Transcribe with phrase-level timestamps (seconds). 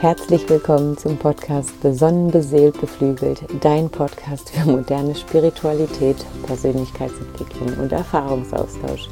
[0.00, 6.16] Herzlich willkommen zum Podcast Besonnen, beseelt, beflügelt, dein Podcast für moderne Spiritualität,
[6.46, 9.10] Persönlichkeitsentwicklung und Erfahrungsaustausch.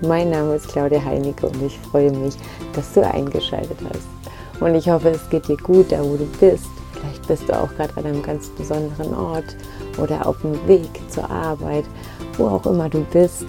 [0.00, 2.34] Mein Name ist Claudia Heinecke und ich freue mich,
[2.72, 4.60] dass du eingeschaltet hast.
[4.60, 6.66] Und ich hoffe, es geht dir gut, da wo du bist.
[6.94, 9.56] Vielleicht bist du auch gerade an einem ganz besonderen Ort
[9.96, 11.84] oder auf dem Weg zur Arbeit,
[12.36, 13.44] wo auch immer du bist.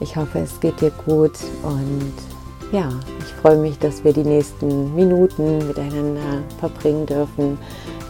[0.00, 2.31] Ich hoffe, es geht dir gut und
[2.72, 7.58] ja, ich freue mich, dass wir die nächsten Minuten miteinander verbringen dürfen,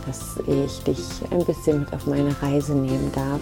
[0.07, 3.41] dass ich dich ein bisschen mit auf meine Reise nehmen darf.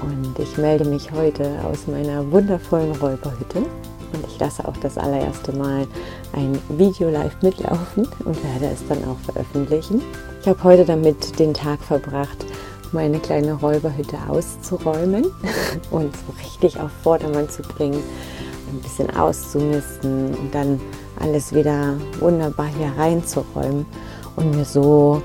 [0.00, 5.52] Und ich melde mich heute aus meiner wundervollen Räuberhütte und ich lasse auch das allererste
[5.52, 5.86] Mal
[6.32, 10.00] ein Video live mitlaufen und werde es dann auch veröffentlichen.
[10.40, 12.46] Ich habe heute damit den Tag verbracht,
[12.92, 15.26] meine kleine Räuberhütte auszuräumen
[15.90, 18.02] und so richtig auf Vordermann zu bringen
[18.68, 20.80] ein bisschen auszumisten und dann
[21.20, 23.86] alles wieder wunderbar hier reinzuräumen
[24.36, 25.22] und mir so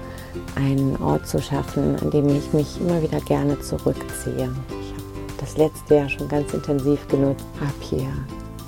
[0.56, 4.50] einen Ort zu schaffen, an dem ich mich immer wieder gerne zurückziehe.
[4.70, 8.08] Ich habe das letzte Jahr schon ganz intensiv genutzt, habe hier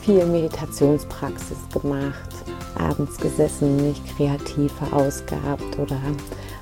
[0.01, 2.29] viel Meditationspraxis gemacht,
[2.77, 5.97] abends gesessen, mich kreativ verausgabt oder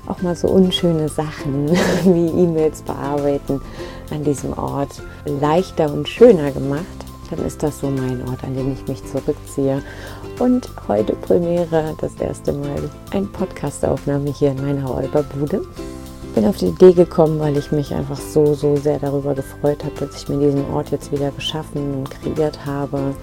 [0.06, 1.70] auch mal so unschöne Sachen
[2.04, 3.60] wie E-Mails bearbeiten
[4.10, 7.03] an diesem Ort leichter und schöner gemacht
[7.36, 9.82] dann ist das so mein Ort, an dem ich mich zurückziehe.
[10.38, 15.62] Und heute Premiere das erste Mal ein Podcastaufnahme hier in meiner Räuberbude.
[16.34, 19.94] Bin auf die Idee gekommen, weil ich mich einfach so, so sehr darüber gefreut habe,
[20.00, 23.14] dass ich mir diesen Ort jetzt wieder geschaffen und kreiert habe,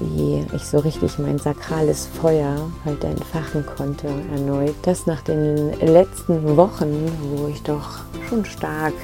[0.00, 4.74] wie ich so richtig mein sakrales Feuer heute entfachen konnte erneut.
[4.82, 8.94] Das nach den letzten Wochen, wo ich doch schon stark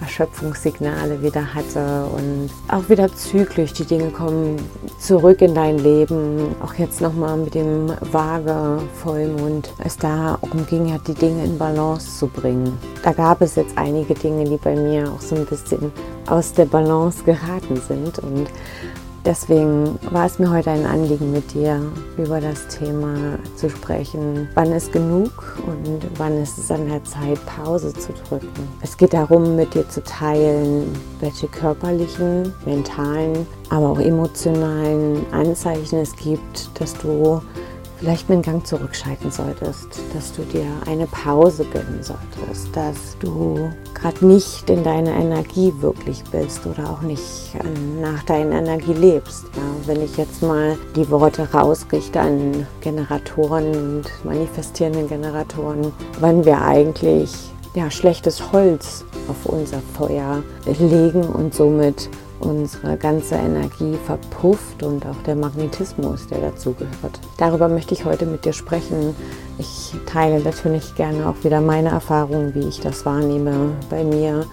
[0.00, 3.72] Erschöpfungssignale wieder hatte und auch wieder zyklisch.
[3.72, 4.56] Die Dinge kommen
[4.98, 6.54] zurück in dein Leben.
[6.62, 9.72] Auch jetzt nochmal mit dem Waage Vollmond.
[9.78, 12.78] Es darum ging, ja, die Dinge in Balance zu bringen.
[13.02, 15.92] Da gab es jetzt einige Dinge, die bei mir auch so ein bisschen
[16.26, 18.48] aus der Balance geraten sind und
[19.26, 21.80] Deswegen war es mir heute ein Anliegen, mit dir
[22.16, 24.48] über das Thema zu sprechen.
[24.54, 28.68] Wann ist genug und wann ist es an der Zeit, Pause zu drücken?
[28.82, 36.14] Es geht darum, mit dir zu teilen, welche körperlichen, mentalen, aber auch emotionalen Anzeichen es
[36.14, 37.42] gibt, dass du
[38.06, 44.24] vielleicht einen Gang zurückschalten solltest, dass du dir eine Pause gönnen solltest, dass du gerade
[44.24, 47.56] nicht in deiner Energie wirklich bist oder auch nicht
[48.00, 49.46] nach deiner Energie lebst.
[49.56, 56.62] Ja, wenn ich jetzt mal die Worte rausrichte an Generatoren und manifestierenden Generatoren, wann wir
[56.62, 57.32] eigentlich
[57.74, 60.44] ja, schlechtes Holz auf unser Feuer
[60.78, 62.08] legen und somit
[62.40, 67.20] unsere ganze Energie verpufft und auch der Magnetismus, der dazu gehört.
[67.38, 69.14] Darüber möchte ich heute mit dir sprechen.
[69.58, 74.46] Ich teile natürlich gerne auch wieder meine Erfahrungen, wie ich das wahrnehme bei mir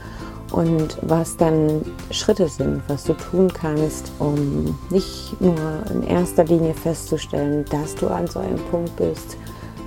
[0.52, 5.56] und was dann Schritte sind, was du tun kannst, um nicht nur
[5.92, 9.36] in erster Linie festzustellen, dass du an so einem Punkt bist,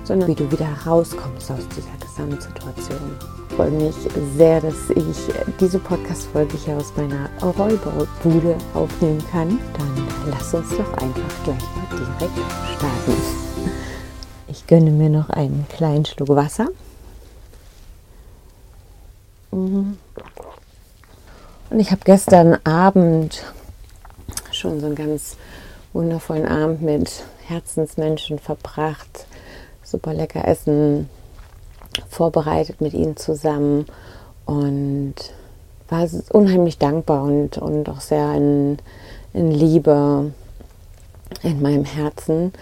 [0.03, 3.36] sondern wie du wieder rauskommst aus dieser Gesamtsituation.
[3.55, 3.95] Freue mich
[4.35, 5.17] sehr, dass ich
[5.59, 9.59] diese Podcast-Folge hier aus meiner Räuberbude aufnehmen kann.
[9.77, 12.37] Dann lass uns doch einfach gleich mal direkt
[12.75, 13.13] starten.
[14.47, 16.67] Ich gönne mir noch einen kleinen Schluck Wasser.
[19.51, 19.97] Und
[21.75, 23.43] ich habe gestern Abend
[24.51, 25.35] schon so einen ganz
[25.93, 29.25] wundervollen Abend mit Herzensmenschen verbracht
[29.87, 31.09] super lecker Essen
[32.09, 33.85] vorbereitet mit ihnen zusammen
[34.45, 35.15] und
[35.89, 38.77] war unheimlich dankbar und, und auch sehr in,
[39.33, 40.31] in Liebe
[41.43, 42.53] in meinem Herzen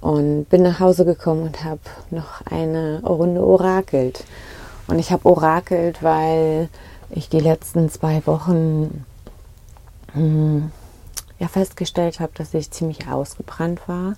[0.00, 4.24] und bin nach Hause gekommen und habe noch eine Runde orakelt.
[4.86, 6.68] Und ich habe orakelt, weil
[7.10, 9.04] ich die letzten zwei Wochen
[10.12, 10.70] hm,
[11.38, 14.14] ja festgestellt habe, dass ich ziemlich ausgebrannt war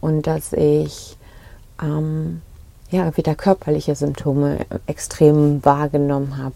[0.00, 1.16] und dass ich
[1.82, 2.42] ähm,
[2.90, 6.54] ja, wieder körperliche Symptome extrem wahrgenommen habe.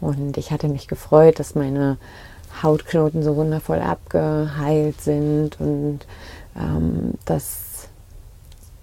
[0.00, 1.98] Und ich hatte mich gefreut, dass meine
[2.62, 6.00] Hautknoten so wundervoll abgeheilt sind und
[6.56, 7.88] ähm, dass,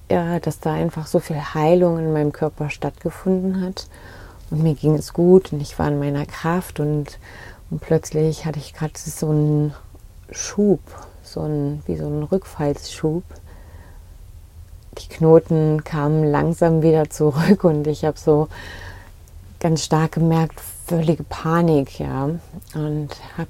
[0.10, 3.88] ja, dass da einfach so viel Heilung in meinem Körper stattgefunden hat.
[4.52, 7.18] Und mir ging es gut und ich war in meiner Kraft und,
[7.72, 9.74] und plötzlich hatte ich gerade so einen
[10.30, 10.82] Schub,
[11.24, 13.24] so ein, wie so einen Rückfallsschub
[14.98, 18.48] die Knoten kamen langsam wieder zurück und ich habe so
[19.60, 22.30] ganz stark gemerkt, völlige Panik, ja.
[22.74, 23.50] Und habe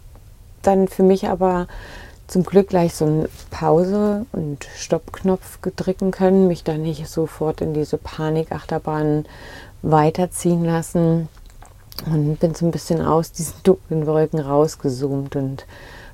[0.61, 1.67] dann für mich aber
[2.27, 7.73] zum Glück gleich so einen Pause- und Stoppknopf drücken können, mich da nicht sofort in
[7.73, 9.25] diese Panikachterbahn
[9.81, 11.27] weiterziehen lassen
[12.05, 15.65] und bin so ein bisschen aus diesen dunklen Wolken rausgezoomt und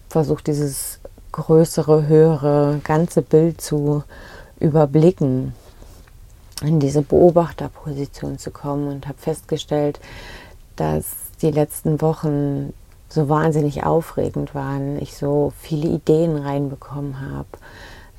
[0.09, 0.99] versucht dieses
[1.31, 4.03] größere, höhere, ganze Bild zu
[4.61, 5.53] überblicken,
[6.61, 9.99] in diese Beobachterposition zu kommen und habe festgestellt,
[10.75, 11.05] dass
[11.41, 12.73] die letzten Wochen
[13.09, 17.49] so wahnsinnig aufregend waren, ich so viele Ideen reinbekommen habe.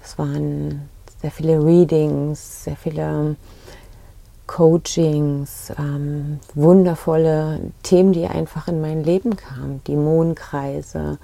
[0.04, 0.88] Es waren
[1.20, 3.36] sehr viele Readings, sehr viele
[4.48, 11.18] Coachings, ähm, wundervolle Themen, die einfach in mein Leben kamen, die Mondkreise,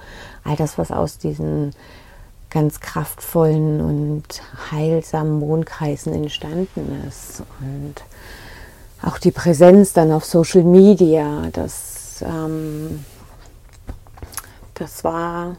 [0.45, 1.73] all das, was aus diesen
[2.51, 4.25] ganz kraftvollen und
[4.71, 7.43] heilsamen Mondkreisen entstanden ist.
[7.61, 7.95] Und
[9.03, 13.05] auch die Präsenz dann auf Social Media, das, ähm,
[14.75, 15.57] das war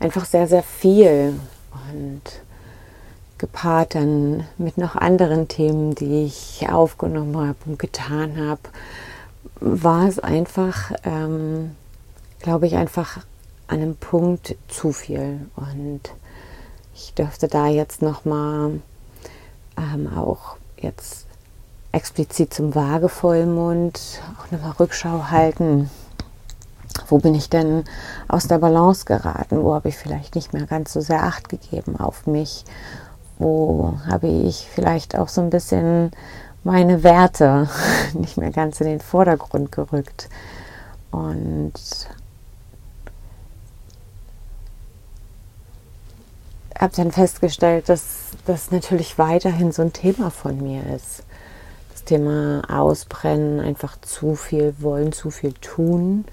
[0.00, 1.38] einfach sehr, sehr viel.
[1.92, 2.22] Und
[3.38, 8.60] gepaart dann mit noch anderen Themen, die ich aufgenommen habe und getan habe,
[9.60, 11.76] war es einfach, ähm,
[12.40, 13.18] glaube ich, einfach
[13.68, 15.48] an einem Punkt zu viel.
[15.56, 16.00] Und
[16.94, 18.80] ich dürfte da jetzt nochmal
[19.76, 21.26] ähm, auch jetzt
[21.92, 25.90] explizit zum Waagevollmond auch nochmal Rückschau halten.
[27.06, 27.84] Wo bin ich denn
[28.26, 29.62] aus der Balance geraten?
[29.62, 32.64] Wo habe ich vielleicht nicht mehr ganz so sehr Acht gegeben auf mich?
[33.38, 36.10] wo habe ich vielleicht auch so ein bisschen
[36.64, 37.68] meine Werte
[38.14, 40.28] nicht mehr ganz in den Vordergrund gerückt.
[41.10, 41.72] Und
[46.78, 51.24] habe dann festgestellt, dass das natürlich weiterhin so ein Thema von mir ist.
[51.92, 56.24] Das Thema Ausbrennen, einfach zu viel wollen, zu viel tun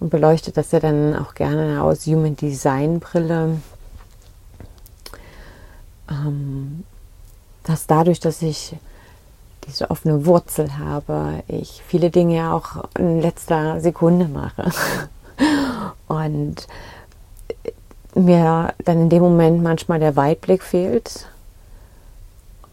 [0.00, 3.56] und beleuchtet das ja dann auch gerne aus Human Design Brille
[6.10, 6.84] ähm,
[7.64, 8.76] dass dadurch, dass ich
[9.66, 14.70] diese offene Wurzel habe, ich viele Dinge auch in letzter Sekunde mache.
[16.08, 16.66] Und
[18.18, 21.26] mir dann in dem Moment manchmal der Weitblick fehlt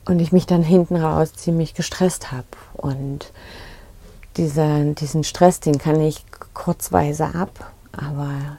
[0.06, 2.46] und ich mich dann hinten raus ziemlich gestresst habe.
[2.74, 3.32] Und
[4.38, 8.58] diese, diesen Stress, den kann ich kurzweise ab, aber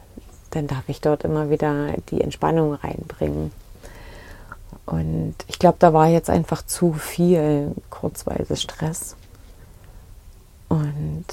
[0.51, 3.53] dann darf ich dort immer wieder die Entspannung reinbringen.
[4.87, 9.17] Und ich glaube, da war jetzt einfach zu viel kurzweise Stress
[10.69, 11.25] und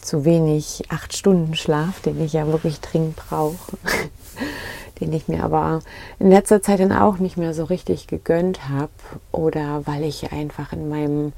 [0.00, 3.56] zu wenig acht Stunden Schlaf, den ich ja wirklich dringend brauche,
[5.00, 5.80] den ich mir aber
[6.18, 8.90] in letzter Zeit dann auch nicht mehr so richtig gegönnt habe
[9.32, 11.32] oder weil ich einfach in meinem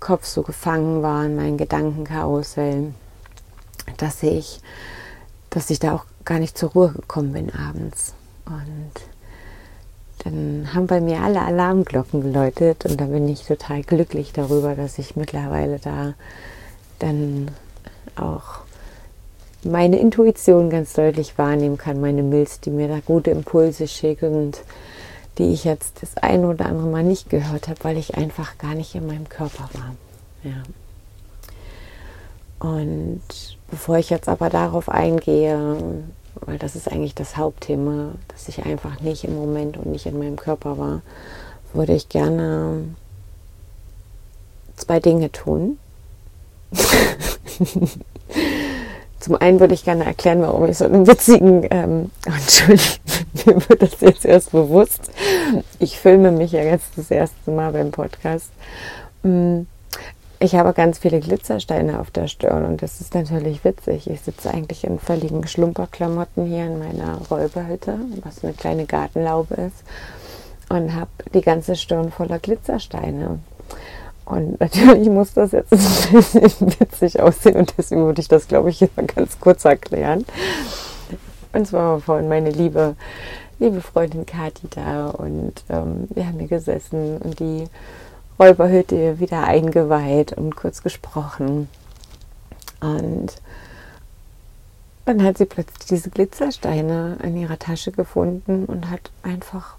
[0.00, 2.94] Kopf so gefangen war, in meinen Gedankenkarussell,
[3.96, 4.60] dass ich,
[5.50, 8.14] dass ich da auch gar nicht zur Ruhe gekommen bin abends.
[8.46, 8.92] Und
[10.24, 14.98] dann haben bei mir alle Alarmglocken geläutet und da bin ich total glücklich darüber, dass
[14.98, 16.14] ich mittlerweile da
[16.98, 17.50] dann
[18.16, 18.65] auch
[19.66, 24.58] meine Intuition ganz deutlich wahrnehmen kann, meine Milz, die mir da gute Impulse schickt und
[25.38, 28.74] die ich jetzt das eine oder andere Mal nicht gehört habe, weil ich einfach gar
[28.74, 29.94] nicht in meinem Körper war.
[30.42, 30.62] Ja.
[32.58, 33.20] Und
[33.70, 36.04] bevor ich jetzt aber darauf eingehe,
[36.40, 40.18] weil das ist eigentlich das Hauptthema, dass ich einfach nicht im Moment und nicht in
[40.18, 41.02] meinem Körper war,
[41.72, 42.84] würde ich gerne
[44.76, 45.78] zwei Dinge tun.
[49.26, 52.86] Zum einen würde ich gerne erklären, warum ich so einen witzigen, ähm, Entschuldigung,
[53.44, 55.10] mir wird das jetzt erst bewusst.
[55.80, 58.52] Ich filme mich ja jetzt das erste Mal beim Podcast.
[59.24, 59.62] Mm,
[60.38, 64.08] ich habe ganz viele Glitzersteine auf der Stirn und das ist natürlich witzig.
[64.08, 69.82] Ich sitze eigentlich in völligen Schlumperklamotten hier in meiner Räuberhütte, was eine kleine Gartenlaube ist,
[70.68, 73.40] und habe die ganze Stirn voller Glitzersteine.
[74.26, 78.70] Und natürlich muss das jetzt ein bisschen witzig aussehen und deswegen würde ich das, glaube
[78.70, 80.26] ich, hier ganz kurz erklären.
[81.52, 82.96] Und zwar war vorhin meine liebe,
[83.60, 87.68] liebe Freundin Kathi da und ähm, wir haben hier gesessen und die
[88.38, 91.68] Räuberhütte wieder eingeweiht und kurz gesprochen.
[92.80, 93.40] Und
[95.06, 99.78] dann hat sie plötzlich diese Glitzersteine in ihrer Tasche gefunden und hat einfach,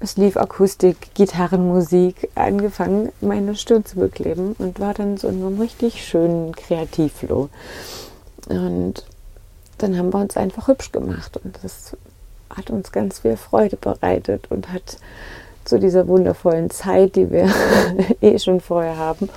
[0.00, 5.60] es lief Akustik, Gitarrenmusik, angefangen, meine Stirn zu bekleben und war dann so in einem
[5.60, 7.48] richtig schönen Kreativflow.
[8.48, 9.04] Und
[9.78, 11.96] dann haben wir uns einfach hübsch gemacht und das
[12.50, 14.98] hat uns ganz viel Freude bereitet und hat
[15.64, 17.52] zu dieser wundervollen Zeit, die wir
[18.20, 19.28] eh schon vorher haben,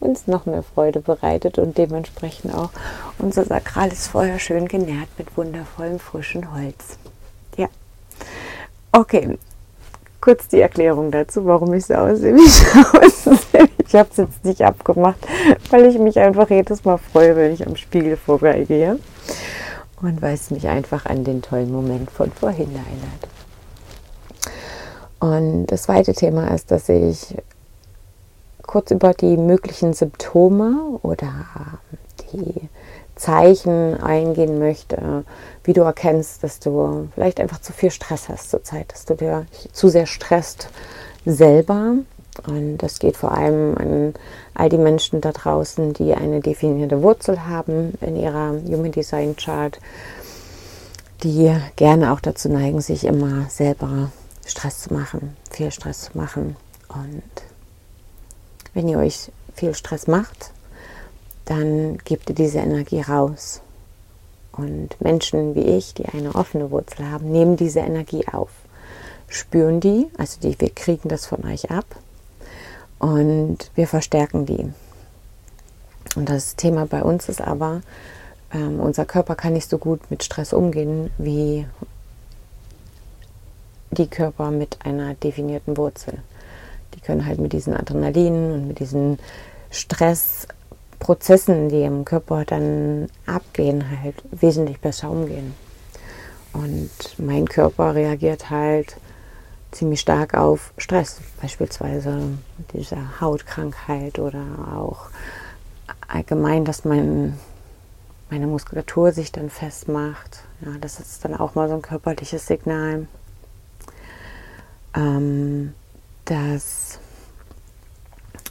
[0.00, 2.70] uns noch mehr Freude bereitet und dementsprechend auch
[3.18, 6.98] unser sakrales Feuer schön genährt mit wundervollem frischen Holz.
[7.56, 7.68] Ja,
[8.96, 9.36] Okay,
[10.20, 13.68] kurz die Erklärung dazu, warum ich so aussehe, wie ich aussehe.
[13.86, 15.18] Ich habe es jetzt nicht abgemacht,
[15.70, 18.98] weil ich mich einfach jedes Mal freue, wenn ich am Spiegel vorbeigehe.
[20.02, 23.28] Und weil es mich einfach an den tollen Moment von vorhin erinnert.
[25.18, 27.36] Und das zweite Thema ist, dass ich
[28.66, 31.32] kurz über die möglichen Symptome oder
[32.32, 32.68] die
[33.16, 35.24] Zeichen eingehen möchte,
[35.64, 39.46] wie du erkennst, dass du vielleicht einfach zu viel Stress hast zurzeit, dass du dir
[39.72, 40.68] zu sehr stresst
[41.24, 41.94] selber.
[42.46, 44.14] Und das geht vor allem an
[44.54, 49.80] all die Menschen da draußen, die eine definierte Wurzel haben in ihrer Human Design Chart,
[51.22, 54.12] die gerne auch dazu neigen, sich immer selber
[54.44, 56.56] Stress zu machen, viel Stress zu machen.
[56.88, 57.22] Und
[58.74, 60.52] wenn ihr euch viel Stress macht,
[61.46, 63.62] dann gebt ihr diese Energie raus.
[64.52, 68.50] Und Menschen wie ich, die eine offene Wurzel haben, nehmen diese Energie auf,
[69.28, 71.84] spüren die, also die, wir kriegen das von euch ab
[72.98, 74.70] und wir verstärken die.
[76.14, 77.82] Und das Thema bei uns ist aber,
[78.52, 81.66] ähm, unser Körper kann nicht so gut mit Stress umgehen wie
[83.90, 86.14] die Körper mit einer definierten Wurzel.
[86.94, 89.18] Die können halt mit diesen Adrenalinen und mit diesen
[89.70, 90.48] Stress
[90.98, 95.54] Prozessen, die im Körper dann abgehen, halt wesentlich besser umgehen.
[96.52, 98.96] Und mein Körper reagiert halt
[99.72, 102.38] ziemlich stark auf Stress, beispielsweise
[102.72, 104.42] diese Hautkrankheit oder
[104.74, 105.08] auch
[106.08, 107.38] allgemein, dass mein,
[108.30, 110.44] meine Muskulatur sich dann festmacht.
[110.62, 113.06] Ja, das ist dann auch mal so ein körperliches Signal,
[114.94, 115.74] ähm,
[116.24, 116.98] dass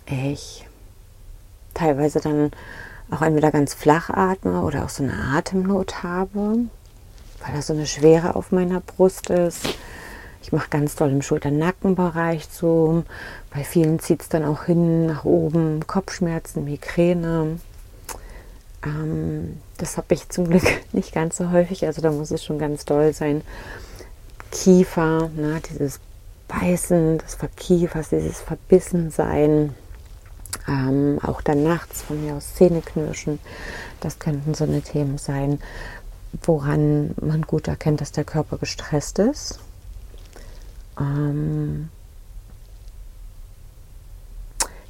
[0.06, 0.68] ich
[1.76, 2.52] teilweise dann
[3.12, 6.66] auch entweder ganz flach atme oder auch so eine Atemnot habe,
[7.42, 9.68] weil da so eine Schwere auf meiner Brust ist.
[10.42, 13.04] Ich mache ganz doll im Schulter-Nackenbereich so.
[13.52, 15.88] Bei vielen zieht es dann auch hin nach oben.
[15.88, 17.60] Kopfschmerzen, Migräne.
[18.86, 21.86] Ähm, das habe ich zum Glück nicht ganz so häufig.
[21.86, 23.42] Also da muss es schon ganz doll sein.
[24.52, 26.00] Kiefer, ne, dieses
[26.48, 29.74] Beißen des Verkiefers, dieses Verbissensein.
[30.68, 33.40] Ähm, auch dann nachts von mir aus Zähne knirschen.
[34.00, 35.60] Das könnten so eine Themen sein,
[36.44, 39.60] woran man gut erkennt, dass der Körper gestresst ist.
[41.00, 41.90] Ähm,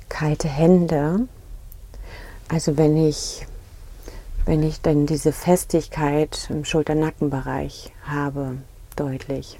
[0.10, 1.28] kalte Hände.
[2.48, 3.46] Also wenn ich,
[4.46, 8.58] wenn ich dann diese Festigkeit im Schulter-Nackenbereich habe,
[8.96, 9.60] deutlich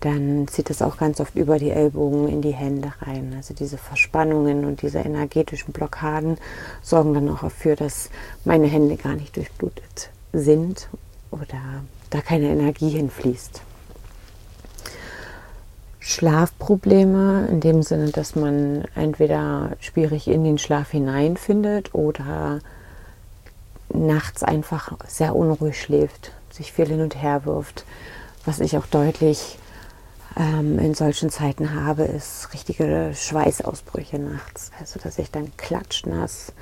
[0.00, 3.34] dann zieht es auch ganz oft über die Ellbogen in die Hände rein.
[3.36, 6.38] Also diese Verspannungen und diese energetischen Blockaden
[6.82, 8.10] sorgen dann auch dafür, dass
[8.44, 10.88] meine Hände gar nicht durchblutet sind
[11.30, 13.62] oder da keine Energie hinfließt.
[16.00, 22.60] Schlafprobleme in dem Sinne, dass man entweder schwierig in den Schlaf hineinfindet oder
[23.92, 27.84] nachts einfach sehr unruhig schläft, sich viel hin und her wirft,
[28.46, 29.58] was ich auch deutlich
[30.36, 34.70] ähm, in solchen Zeiten habe, ist richtige Schweißausbrüche nachts.
[34.78, 36.52] Also dass ich dann klatschnass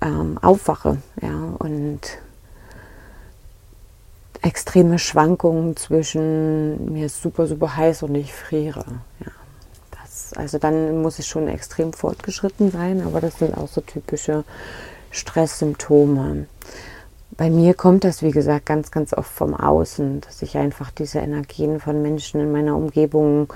[0.00, 2.00] ähm, aufwache ja, und
[4.42, 8.84] extreme Schwankungen zwischen mir ist super, super heiß und ich friere.
[9.20, 9.32] Ja.
[9.90, 14.44] Das, also dann muss es schon extrem fortgeschritten sein, aber das sind auch so typische
[15.10, 16.46] Stresssymptome.
[17.36, 21.20] Bei mir kommt das, wie gesagt, ganz, ganz oft vom Außen, dass ich einfach diese
[21.20, 23.52] Energien von Menschen in meiner Umgebung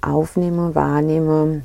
[0.00, 1.62] aufnehme, wahrnehme.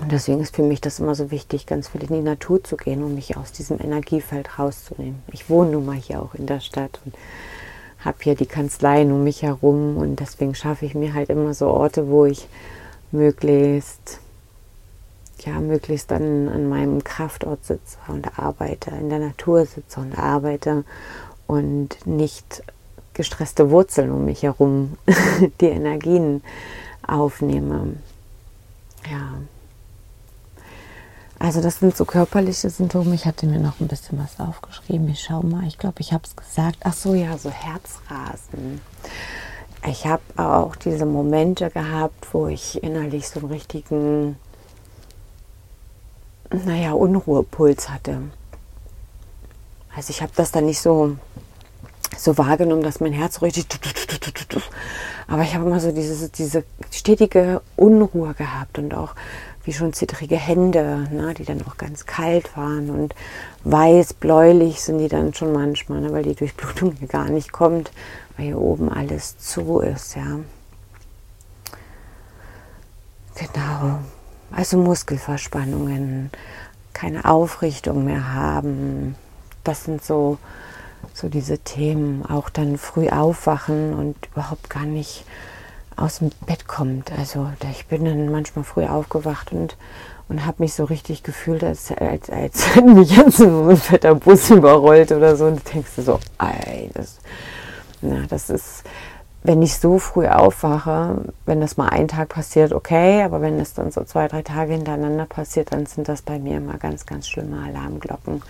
[0.00, 2.76] Und deswegen ist für mich das immer so wichtig, ganz viel in die Natur zu
[2.76, 5.22] gehen, um mich aus diesem Energiefeld rauszunehmen.
[5.32, 7.14] Ich wohne nun mal hier auch in der Stadt und
[8.00, 11.68] habe hier die Kanzleien um mich herum und deswegen schaffe ich mir halt immer so
[11.68, 12.48] Orte, wo ich
[13.10, 14.20] möglichst
[15.42, 20.84] ja, möglichst dann an meinem Kraftort sitze und arbeite, in der Natur sitze und arbeite
[21.46, 22.62] und nicht
[23.14, 24.96] gestresste Wurzeln um mich herum
[25.60, 26.42] die Energien
[27.06, 27.94] aufnehme.
[29.10, 29.34] Ja.
[31.40, 33.14] Also das sind so körperliche Symptome.
[33.14, 35.08] Ich hatte mir noch ein bisschen was aufgeschrieben.
[35.08, 35.66] Ich schau mal.
[35.66, 36.78] Ich glaube, ich habe es gesagt.
[36.82, 38.80] Ach so, ja, so Herzrasen.
[39.86, 44.36] Ich habe auch diese Momente gehabt, wo ich innerlich so einen richtigen
[46.50, 48.18] naja, Unruhepuls hatte.
[49.94, 51.16] Also ich habe das dann nicht so,
[52.16, 53.66] so wahrgenommen, dass mein Herz richtig...
[55.26, 59.14] Aber ich habe immer so diese, diese stetige Unruhe gehabt und auch
[59.64, 63.14] wie schon zittrige Hände, ne, die dann auch ganz kalt waren und
[63.64, 67.92] weiß, bläulich sind die dann schon manchmal, ne, weil die Durchblutung hier gar nicht kommt,
[68.38, 70.38] weil hier oben alles zu ist, ja.
[73.34, 73.98] Genau.
[74.50, 76.30] Also Muskelverspannungen,
[76.92, 79.14] keine Aufrichtung mehr haben.
[79.64, 80.38] Das sind so,
[81.14, 82.24] so diese Themen.
[82.24, 85.24] Auch dann früh aufwachen und überhaupt gar nicht
[85.96, 87.12] aus dem Bett kommt.
[87.12, 89.76] Also ich bin dann manchmal früh aufgewacht und,
[90.28, 94.14] und habe mich so richtig gefühlt, als, als, als hätte mich jetzt so ein fetter
[94.14, 95.46] Bus überrollt oder so.
[95.46, 97.18] Und du denkst so, ey, das,
[98.00, 98.84] na, das ist,
[99.48, 103.72] wenn ich so früh aufwache, wenn das mal einen Tag passiert, okay, aber wenn es
[103.72, 107.26] dann so zwei, drei Tage hintereinander passiert, dann sind das bei mir immer ganz, ganz
[107.26, 108.42] schlimme Alarmglocken.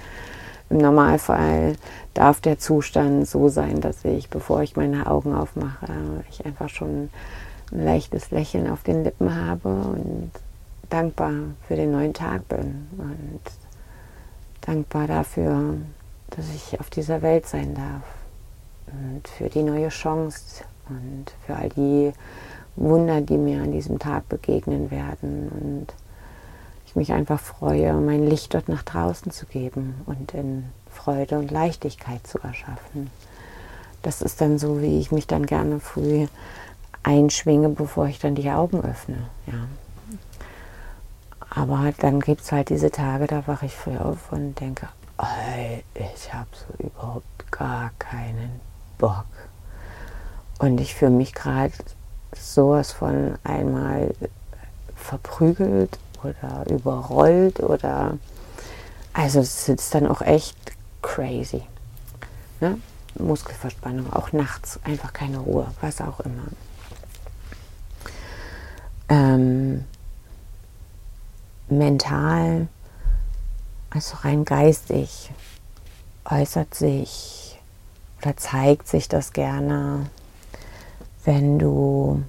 [0.70, 1.76] Im Normalfall
[2.14, 5.86] darf der Zustand so sein, dass ich, bevor ich meine Augen aufmache,
[6.30, 7.10] ich einfach schon
[7.70, 10.32] ein leichtes Lächeln auf den Lippen habe und
[10.90, 11.32] dankbar
[11.68, 13.40] für den neuen Tag bin und
[14.62, 15.76] dankbar dafür,
[16.30, 18.02] dass ich auf dieser Welt sein darf
[18.92, 22.12] und für die neue Chance und für all die
[22.76, 25.86] Wunder, die mir an diesem Tag begegnen werden und
[26.86, 31.50] ich mich einfach freue, mein Licht dort nach draußen zu geben und in Freude und
[31.50, 33.10] Leichtigkeit zu erschaffen.
[34.02, 36.28] Das ist dann so, wie ich mich dann gerne früh
[37.02, 39.28] einschwinge, bevor ich dann die Augen öffne.
[39.46, 39.66] Ja.
[41.50, 44.88] Aber dann gibt es halt diese Tage, da wache ich früh auf und denke,
[45.94, 48.60] ich habe so überhaupt gar keinen
[48.98, 49.26] Bock.
[50.58, 51.72] Und ich fühle mich gerade
[52.36, 54.14] sowas von einmal
[54.94, 58.18] verprügelt oder überrollt oder
[59.12, 60.56] also es ist dann auch echt
[61.02, 61.62] crazy.
[62.60, 62.78] Ne?
[63.18, 66.44] Muskelverspannung, auch nachts einfach keine Ruhe, was auch immer.
[69.08, 69.84] Ähm,
[71.68, 72.68] mental,
[73.90, 75.30] also rein geistig,
[76.24, 77.58] äußert sich
[78.20, 80.10] oder zeigt sich das gerne,
[81.28, 82.24] wenn du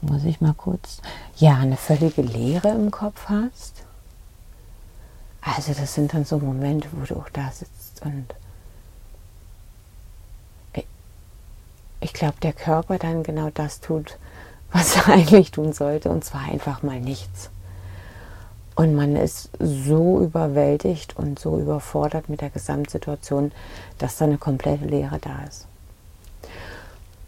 [0.00, 1.00] muss ich mal kurz,
[1.36, 3.84] ja, eine völlige Leere im Kopf hast.
[5.40, 8.26] Also das sind dann so Momente, wo du auch da sitzt und
[12.00, 14.18] ich glaube, der Körper dann genau das tut,
[14.72, 17.50] was er eigentlich tun sollte, und zwar einfach mal nichts.
[18.74, 23.52] Und man ist so überwältigt und so überfordert mit der Gesamtsituation,
[23.98, 25.68] dass da eine komplette Leere da ist.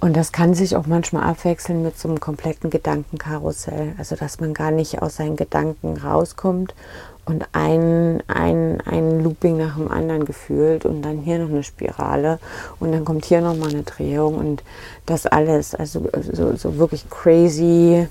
[0.05, 3.95] Und das kann sich auch manchmal abwechseln mit so einem kompletten Gedankenkarussell.
[3.97, 6.75] Also dass man gar nicht aus seinen Gedanken rauskommt
[7.25, 12.39] und ein, ein, ein Looping nach dem anderen gefühlt und dann hier noch eine Spirale
[12.81, 14.63] und dann kommt hier nochmal eine Drehung und
[15.07, 15.75] das alles.
[15.75, 18.07] Also so, so wirklich crazy.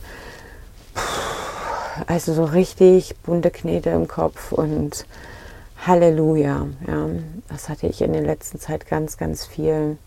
[2.07, 5.05] Also so richtig bunte Knete im Kopf und
[5.85, 6.65] Halleluja.
[6.87, 7.05] Ja,
[7.49, 9.97] das hatte ich in der letzten Zeit ganz, ganz viel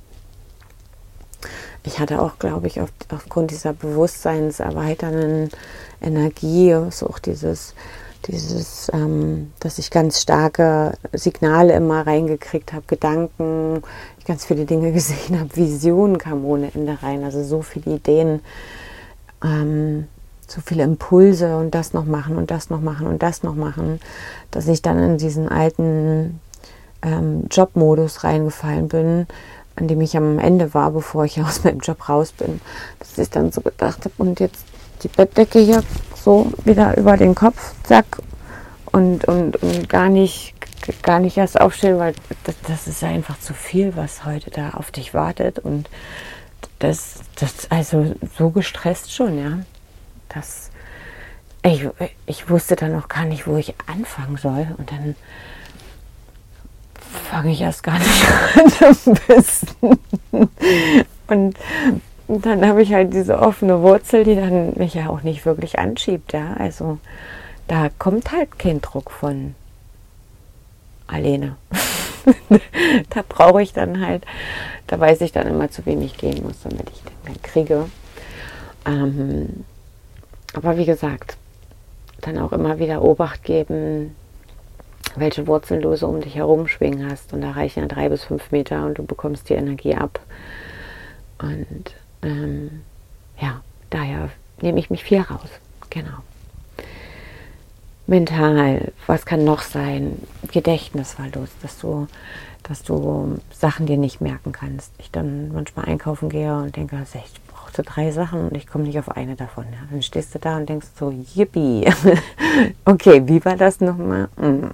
[1.85, 5.51] ich hatte auch, glaube ich, auf, aufgrund dieser bewusstseinserweiternden
[6.01, 7.75] Energie, so auch dieses,
[8.27, 13.83] dieses, ähm, dass ich ganz starke Signale immer reingekriegt habe, Gedanken,
[14.19, 18.41] ich ganz viele Dinge gesehen habe, Visionen kamen ohne Ende rein, also so viele Ideen,
[19.45, 20.09] ähm,
[20.49, 24.01] so viele Impulse und das noch machen und das noch machen und das noch machen,
[24.51, 26.41] dass ich dann in diesen alten
[27.03, 29.27] ähm, Jobmodus reingefallen bin,
[29.77, 32.61] an dem ich am Ende war, bevor ich aus meinem Job raus bin,
[32.99, 34.65] dass ich dann so gedacht habe, und jetzt
[35.03, 35.83] die Bettdecke hier
[36.15, 38.07] so wieder über den Kopf, zack,
[38.93, 40.55] und, und, und gar nicht
[41.03, 44.91] gar nicht erst aufstellen, weil das, das ist einfach zu viel, was heute da auf
[44.91, 45.59] dich wartet.
[45.59, 45.89] Und
[46.79, 49.59] das, das also so gestresst schon, ja.
[50.29, 50.71] Das,
[51.63, 51.89] ich,
[52.27, 54.69] ich wusste dann auch gar nicht, wo ich anfangen soll.
[54.77, 55.17] Und dann
[57.31, 58.25] fange ich erst gar nicht
[58.81, 59.99] an am besten.
[61.27, 61.57] Und
[62.29, 66.33] dann habe ich halt diese offene Wurzel, die dann mich ja auch nicht wirklich anschiebt,
[66.33, 66.55] ja.
[66.59, 66.99] Also
[67.69, 69.55] da kommt halt kein Druck von
[71.07, 71.57] alleine.
[73.11, 74.25] da brauche ich dann halt,
[74.89, 77.87] da weiß ich dann immer zu wenig gehen muss, damit ich den dann kriege.
[78.85, 79.65] Ähm,
[80.55, 81.37] aber wie gesagt,
[82.23, 84.17] dann auch immer wieder Obacht geben,
[85.17, 87.33] welche Wurzeln du so um dich herum schwingen hast.
[87.33, 90.21] Und da reichen ja drei bis fünf Meter und du bekommst die Energie ab.
[91.39, 92.83] Und ähm,
[93.41, 95.49] ja, daher nehme ich mich viel raus.
[95.91, 96.19] Genau.
[98.07, 100.23] Mental, was kann noch sein?
[100.53, 102.07] Gedächtnisverlust, dass du,
[102.63, 104.93] dass du Sachen dir nicht merken kannst.
[104.99, 108.99] Ich dann manchmal einkaufen gehe und denke, ich brauchte drei Sachen und ich komme nicht
[108.99, 109.65] auf eine davon.
[109.65, 109.79] Ja.
[109.91, 111.85] Dann stehst du da und denkst so, yippie.
[112.85, 114.29] okay, wie war das nochmal?
[114.37, 114.71] Hm.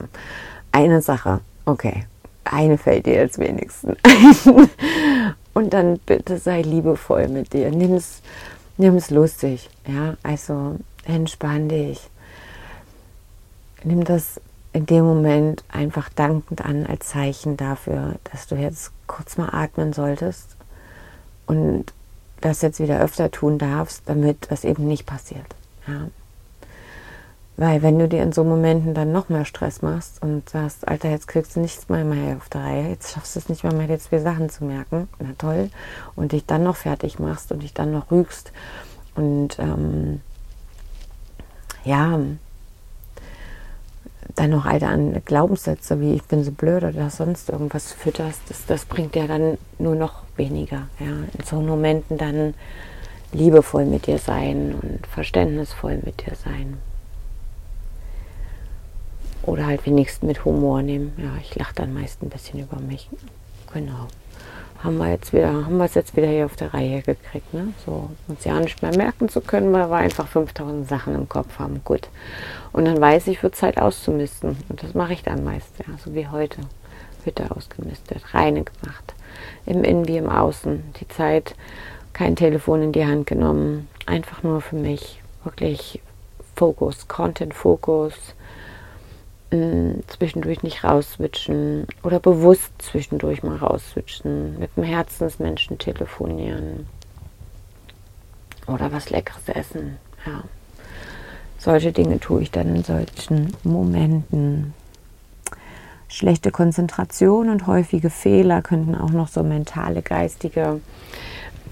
[0.73, 1.41] Eine Sache.
[1.65, 2.05] Okay,
[2.45, 4.69] eine fällt dir jetzt wenigstens ein.
[5.55, 7.71] Und dann bitte sei liebevoll mit dir.
[7.71, 9.69] Nimm es lustig.
[9.87, 12.01] Ja, also entspann dich.
[13.85, 14.41] Nimm das
[14.73, 19.93] in dem Moment einfach dankend an als Zeichen dafür, dass du jetzt kurz mal atmen
[19.93, 20.57] solltest
[21.47, 21.93] und
[22.45, 25.47] das jetzt wieder öfter tun darfst, damit das eben nicht passiert.
[25.87, 26.09] Ja.
[27.57, 31.11] Weil wenn du dir in so Momenten dann noch mehr Stress machst und sagst, Alter,
[31.11, 33.75] jetzt kriegst du nichts mehr, mehr auf der Reihe, jetzt schaffst du es nicht mehr,
[33.75, 35.71] mehr dir zwei Sachen zu merken, na toll,
[36.17, 38.53] und dich dann noch fertig machst und dich dann noch rügst
[39.15, 40.23] und ähm,
[41.85, 42.19] ja,
[44.35, 48.67] dann noch alte an Glaubenssätze wie ich bin so blöd oder sonst irgendwas fütterst, das,
[48.67, 50.89] das bringt dir dann nur noch weniger.
[50.99, 51.07] Ja.
[51.07, 52.55] In so Momenten dann
[53.33, 56.79] liebevoll mit dir sein und verständnisvoll mit dir sein.
[59.43, 61.13] Oder halt wenigstens mit Humor nehmen.
[61.17, 63.09] Ja, ich lache dann meist ein bisschen über mich.
[63.73, 64.07] Genau.
[64.83, 67.73] Haben wir jetzt wieder, haben wir es jetzt wieder hier auf der Reihe gekriegt, ne?
[67.87, 71.59] So uns ja nicht mehr merken zu können, weil wir einfach 5000 Sachen im Kopf
[71.59, 71.83] haben.
[71.85, 72.09] Gut.
[72.73, 74.57] Und dann weiß ich, wird Zeit auszumisten.
[74.68, 76.62] Und das mache ich dann meist, ja, so wie heute.
[77.25, 79.14] Hütte ausgemistet, reine gemacht.
[79.66, 80.83] Im Innen wie im Außen.
[81.01, 81.55] Die Zeit,
[82.12, 83.88] kein Telefon in die Hand genommen.
[84.07, 85.23] Einfach nur für mich.
[85.45, 86.01] Wirklich
[86.57, 88.14] Fokus, Content-Fokus
[90.07, 96.87] zwischendurch nicht rausswitchen oder bewusst zwischendurch mal rausswitchen, mit dem Herzensmenschen telefonieren
[98.67, 99.99] oder was Leckeres essen.
[100.25, 100.45] Ja.
[101.59, 104.75] Solche Dinge tue ich dann in solchen Momenten.
[106.09, 110.81] Schlechte Konzentration und häufige Fehler könnten auch noch so mentale, geistige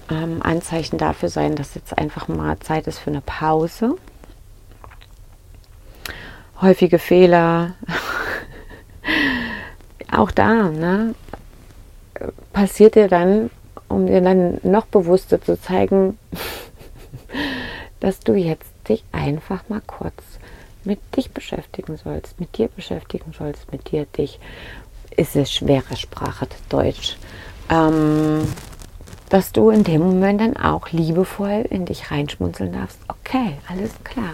[0.09, 3.97] ähm, Anzeichen dafür sein, dass jetzt einfach mal Zeit ist für eine Pause
[6.61, 7.75] häufige Fehler.
[10.11, 11.15] Auch da, ne,
[12.53, 13.49] passiert dir dann,
[13.87, 16.17] um dir dann noch bewusster zu zeigen,
[17.99, 20.23] dass du jetzt dich einfach mal kurz
[20.83, 24.39] mit dich beschäftigen sollst, mit dir beschäftigen sollst, mit dir dich.
[25.15, 27.17] Ist es schwere Sprache, Deutsch.
[27.69, 28.47] Ähm,
[29.29, 32.99] dass du in dem Moment dann auch liebevoll in dich reinschmunzeln darfst.
[33.07, 34.33] Okay, alles klar.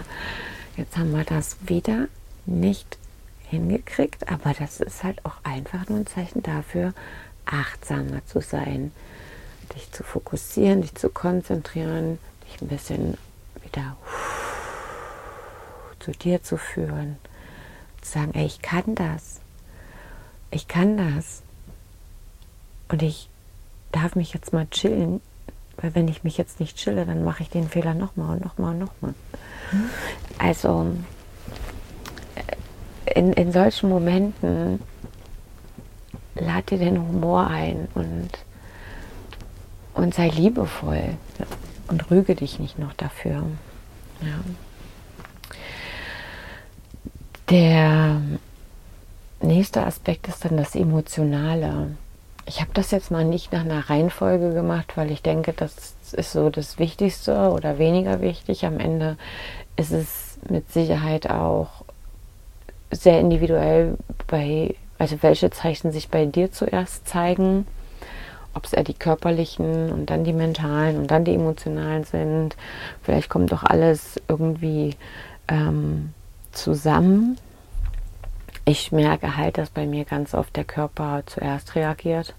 [0.76, 2.08] Jetzt haben wir das wieder
[2.48, 2.98] nicht
[3.48, 6.92] hingekriegt, aber das ist halt auch einfach nur ein Zeichen dafür,
[7.46, 8.92] achtsamer zu sein,
[9.74, 13.16] dich zu fokussieren, dich zu konzentrieren, dich ein bisschen
[13.62, 13.96] wieder
[15.98, 17.16] zu dir zu führen,
[18.02, 19.40] zu sagen, ey, ich kann das,
[20.50, 21.42] ich kann das
[22.88, 23.28] und ich
[23.92, 25.20] darf mich jetzt mal chillen,
[25.78, 28.72] weil wenn ich mich jetzt nicht chille, dann mache ich den Fehler nochmal und nochmal
[28.72, 29.14] und nochmal.
[29.70, 29.90] Hm?
[30.38, 30.96] Also
[33.14, 34.80] in, in solchen Momenten
[36.34, 38.30] lad dir den Humor ein und,
[39.94, 41.16] und sei liebevoll
[41.88, 43.42] und rüge dich nicht noch dafür.
[44.20, 44.40] Ja.
[47.50, 48.20] Der
[49.40, 51.96] nächste Aspekt ist dann das Emotionale.
[52.46, 56.32] Ich habe das jetzt mal nicht nach einer Reihenfolge gemacht, weil ich denke, das ist
[56.32, 58.64] so das Wichtigste oder weniger wichtig.
[58.64, 59.16] Am Ende
[59.76, 61.84] ist es mit Sicherheit auch
[62.90, 63.96] sehr individuell
[64.26, 67.66] bei, also welche Zeichen sich bei dir zuerst zeigen,
[68.54, 72.56] ob es eher die körperlichen und dann die mentalen und dann die emotionalen sind.
[73.02, 74.96] Vielleicht kommt doch alles irgendwie
[75.48, 76.12] ähm,
[76.52, 77.38] zusammen.
[78.64, 82.34] Ich merke halt, dass bei mir ganz oft der Körper zuerst reagiert.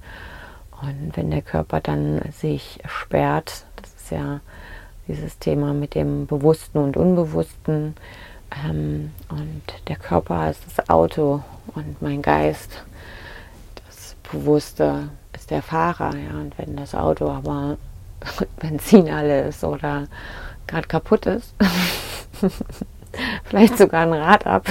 [0.82, 4.40] Und wenn der Körper dann sich sperrt, das ist ja
[5.08, 7.96] dieses Thema mit dem Bewussten und Unbewussten,
[8.66, 11.44] ähm, und der Körper ist das Auto
[11.76, 12.84] und mein Geist,
[13.88, 16.16] das Bewusste ist der Fahrer.
[16.16, 16.40] Ja?
[16.40, 17.78] Und wenn das Auto aber
[18.60, 20.08] Benzin alle ist oder
[20.68, 21.54] gerade kaputt ist,
[23.46, 24.68] vielleicht sogar ein Rad ab.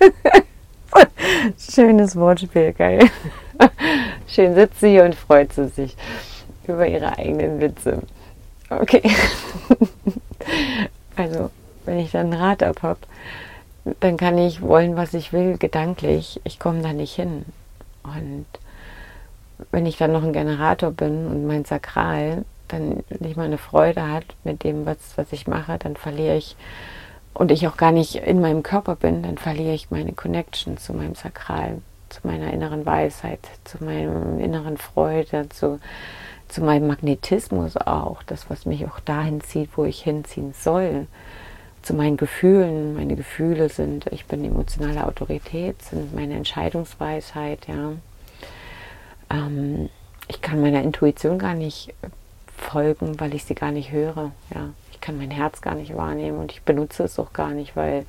[1.58, 3.10] Schönes Wortspiel, geil.
[4.26, 5.96] Schön sitzt sie hier und freut sie sich
[6.66, 8.02] über ihre eigenen Witze.
[8.70, 9.02] Okay.
[11.16, 11.50] Also
[11.84, 13.00] wenn ich dann ein Rad ab habe,
[14.00, 16.40] dann kann ich wollen, was ich will, gedanklich.
[16.44, 17.44] Ich komme da nicht hin.
[18.02, 18.46] Und
[19.70, 24.10] wenn ich dann noch ein Generator bin und mein Sakral dann nicht mal eine Freude
[24.10, 26.56] hat mit dem, was, was ich mache, dann verliere ich,
[27.34, 30.94] und ich auch gar nicht in meinem Körper bin, dann verliere ich meine Connection zu
[30.94, 35.80] meinem Sakral, zu meiner inneren Weisheit, zu meinem inneren Freude, zu,
[36.48, 41.06] zu meinem Magnetismus auch, das, was mich auch dahin zieht, wo ich hinziehen soll
[41.84, 42.94] zu meinen Gefühlen.
[42.94, 47.92] Meine Gefühle sind, ich bin emotionale Autorität, sind meine Entscheidungsweisheit, ja.
[49.30, 49.90] ähm,
[50.26, 51.94] ich kann meiner Intuition gar nicht
[52.56, 54.32] folgen, weil ich sie gar nicht höre.
[54.54, 57.76] Ja, ich kann mein Herz gar nicht wahrnehmen und ich benutze es auch gar nicht,
[57.76, 58.06] weil,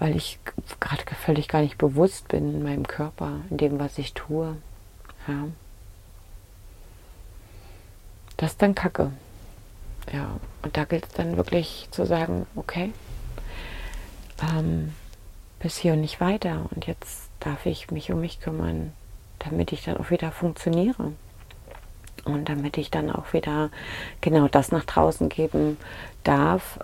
[0.00, 0.40] weil ich
[0.80, 4.56] gerade völlig gar nicht bewusst bin in meinem Körper, in dem, was ich tue.
[5.28, 5.46] Ja.
[8.36, 9.12] Das ist dann Kacke.
[10.10, 12.92] Ja, und da gilt es dann wirklich zu sagen, okay,
[14.42, 14.94] ähm,
[15.60, 16.66] bis hier und nicht weiter.
[16.74, 18.92] Und jetzt darf ich mich um mich kümmern,
[19.38, 21.12] damit ich dann auch wieder funktioniere.
[22.24, 23.70] Und damit ich dann auch wieder
[24.20, 25.76] genau das nach draußen geben
[26.22, 26.78] darf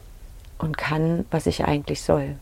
[0.59, 2.37] und kann, was ich eigentlich soll.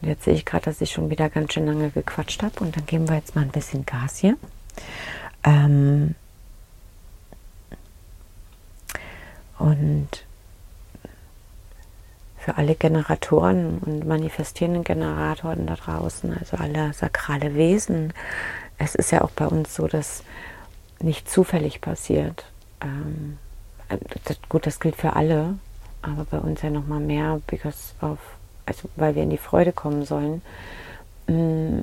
[0.00, 2.60] Und jetzt sehe ich gerade, dass ich schon wieder ganz schön lange gequatscht habe.
[2.60, 4.36] Und dann geben wir jetzt mal ein bisschen Gas hier.
[5.44, 6.14] Ähm
[9.60, 10.08] und
[12.38, 18.14] für alle Generatoren und manifestierenden Generatoren da draußen, also alle sakrale Wesen,
[18.78, 20.24] es ist ja auch bei uns so, dass
[21.00, 22.46] nicht zufällig passiert.
[22.80, 23.36] Ähm,
[24.24, 25.58] das, gut, das gilt für alle,
[26.00, 28.18] aber bei uns ja noch mal mehr, because of,
[28.64, 30.40] also weil wir in die Freude kommen sollen.
[31.26, 31.82] Mm,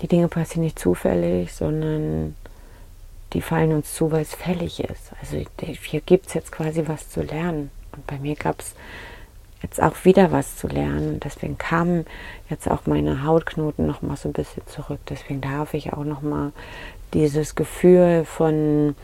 [0.00, 2.34] die Dinge passieren nicht zufällig, sondern
[3.32, 5.12] die fallen uns zu, weil es fällig ist.
[5.20, 7.70] Also hier gibt es jetzt quasi was zu lernen.
[7.92, 8.74] Und bei mir gab es
[9.62, 11.20] jetzt auch wieder was zu lernen.
[11.20, 12.06] Deswegen kamen
[12.50, 15.00] jetzt auch meine Hautknoten noch mal so ein bisschen zurück.
[15.08, 16.52] Deswegen darf ich auch noch mal
[17.14, 18.96] dieses Gefühl von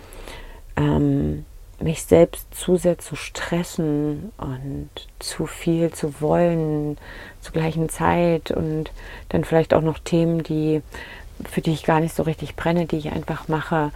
[0.76, 1.44] ähm,
[1.80, 6.98] mich selbst zu sehr zu stressen und zu viel zu wollen
[7.40, 8.90] zur gleichen Zeit und
[9.28, 10.82] dann vielleicht auch noch Themen, die
[11.44, 13.92] für die ich gar nicht so richtig brenne, die ich einfach mache,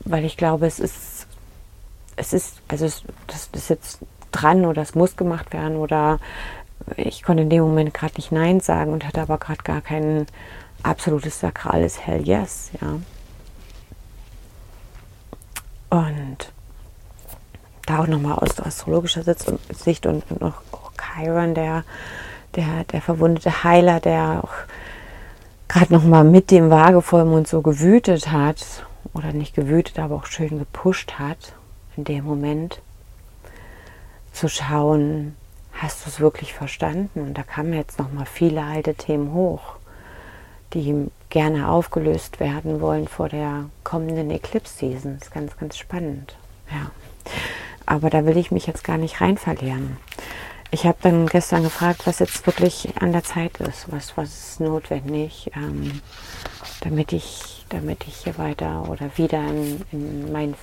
[0.00, 1.26] weil ich glaube, es ist
[2.16, 3.98] es ist also es, das ist jetzt
[4.30, 6.18] dran oder es muss gemacht werden oder
[6.96, 10.26] ich konnte in dem Moment gerade nicht Nein sagen und hatte aber gerade gar kein
[10.82, 12.98] absolutes sakrales Hell Yes, ja.
[15.90, 16.52] Und
[17.86, 19.22] da auch nochmal aus astrologischer
[19.70, 20.62] Sicht und noch
[20.96, 21.84] Chiron, der,
[22.56, 24.52] der, der verwundete Heiler, der auch
[25.72, 31.14] gerade nochmal mit dem Waagevollmond so gewütet hat, oder nicht gewütet, aber auch schön gepusht
[31.18, 31.54] hat
[31.96, 32.80] in dem Moment
[34.32, 35.36] zu schauen,
[35.72, 37.20] hast du es wirklich verstanden?
[37.20, 39.76] Und da kamen jetzt noch mal viele alte Themen hoch,
[40.72, 45.18] die gerne aufgelöst werden wollen vor der kommenden Eclipse-Season.
[45.20, 46.36] Ist ganz, ganz spannend.
[46.70, 46.90] Ja.
[47.84, 49.98] Aber da will ich mich jetzt gar nicht rein verlieren.
[50.74, 54.60] Ich habe dann gestern gefragt, was jetzt wirklich an der Zeit ist, was, was ist
[54.60, 56.00] notwendig, ähm,
[56.80, 60.54] damit, ich, damit ich hier weiter oder wieder in, in meinen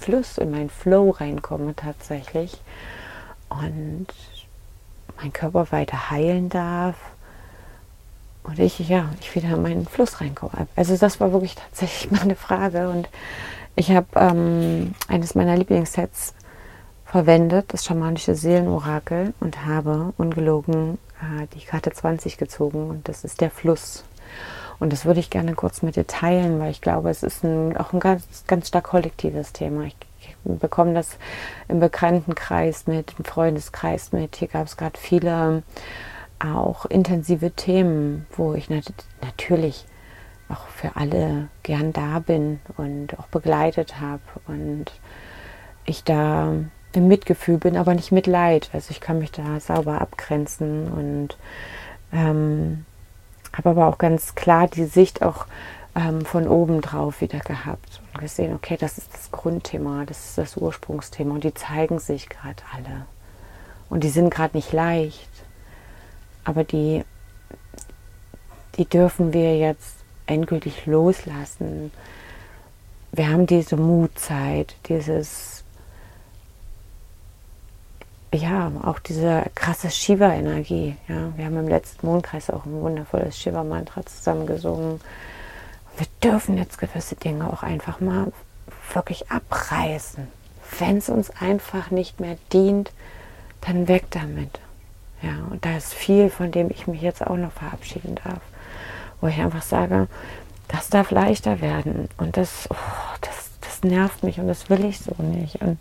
[0.00, 2.60] Fluss, in meinen Flow reinkomme tatsächlich.
[3.48, 4.08] Und
[5.16, 6.96] mein Körper weiter heilen darf.
[8.42, 10.66] Und ich, ja, ich wieder in meinen Fluss reinkomme.
[10.74, 12.88] Also das war wirklich tatsächlich meine Frage.
[12.88, 13.08] Und
[13.76, 16.34] ich habe ähm, eines meiner Lieblingssets
[17.06, 23.40] verwendet, das schamanische Seelenorakel und habe ungelogen äh, die Karte 20 gezogen und das ist
[23.40, 24.04] der Fluss.
[24.78, 27.76] Und das würde ich gerne kurz mit dir teilen, weil ich glaube, es ist ein,
[27.76, 29.84] auch ein ganz, ganz stark kollektives Thema.
[29.84, 29.96] Ich
[30.44, 31.16] bekomme das
[31.68, 34.36] im Bekanntenkreis mit, im Freundeskreis mit.
[34.36, 35.62] Hier gab es gerade viele
[36.38, 38.92] auch intensive Themen, wo ich nat
[39.22, 39.86] natürlich
[40.48, 44.92] auch für alle gern da bin und auch begleitet habe und
[45.86, 46.52] ich da
[46.96, 48.70] im Mitgefühl bin, aber nicht mit Leid.
[48.72, 51.36] Also ich kann mich da sauber abgrenzen und
[52.12, 52.84] ähm,
[53.52, 55.46] habe aber auch ganz klar die Sicht auch
[55.94, 60.38] ähm, von oben drauf wieder gehabt und gesehen, okay, das ist das Grundthema, das ist
[60.38, 63.06] das Ursprungsthema und die zeigen sich gerade alle.
[63.88, 65.30] Und die sind gerade nicht leicht,
[66.44, 67.04] aber die,
[68.76, 71.92] die dürfen wir jetzt endgültig loslassen.
[73.12, 75.55] Wir haben diese Mutzeit, dieses,
[78.36, 80.96] ja, auch diese krasse Shiva-Energie.
[81.08, 81.32] Ja.
[81.36, 85.00] Wir haben im letzten Mondkreis auch ein wundervolles Shiva-Mantra zusammen gesungen
[85.96, 88.32] wir dürfen jetzt gewisse Dinge auch einfach mal
[88.92, 90.28] wirklich abreißen.
[90.78, 92.92] Wenn es uns einfach nicht mehr dient,
[93.62, 94.60] dann weg damit.
[95.22, 98.40] Ja, und da ist viel, von dem ich mich jetzt auch noch verabschieden darf.
[99.20, 100.08] Wo ich einfach sage,
[100.68, 102.08] das darf leichter werden.
[102.18, 102.74] Und das, oh,
[103.22, 105.62] das, das nervt mich und das will ich so nicht.
[105.62, 105.80] Und,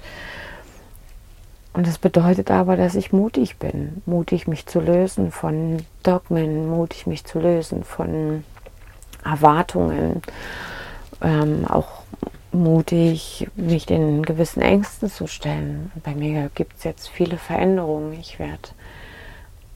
[1.76, 4.02] und das bedeutet aber, dass ich mutig bin.
[4.06, 8.46] Mutig, mich zu lösen von Dogmen, mutig, mich zu lösen von
[9.26, 10.22] Erwartungen,
[11.22, 12.04] ähm, auch
[12.54, 15.92] mutig, mich den gewissen Ängsten zu stellen.
[16.02, 18.14] Bei mir gibt es jetzt viele Veränderungen.
[18.14, 18.70] Ich werde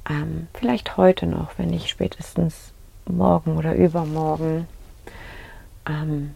[0.09, 2.71] ähm, vielleicht heute noch, wenn nicht spätestens
[3.05, 4.69] morgen oder übermorgen,
[5.85, 6.33] ähm,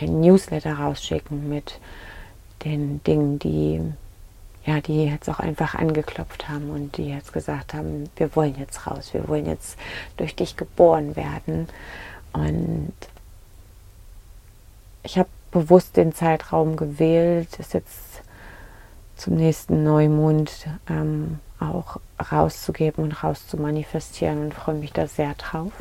[0.00, 1.78] ein Newsletter rausschicken mit
[2.64, 3.80] den Dingen, die
[4.64, 8.86] ja, die jetzt auch einfach angeklopft haben und die jetzt gesagt haben, wir wollen jetzt
[8.86, 9.78] raus, wir wollen jetzt
[10.16, 11.68] durch dich geboren werden.
[12.32, 12.92] Und
[15.02, 18.22] ich habe bewusst den Zeitraum gewählt, das jetzt
[19.16, 21.98] zum nächsten Neumond ähm, auch
[22.30, 25.72] rauszugeben und rauszumanifestieren und freue mich da sehr drauf.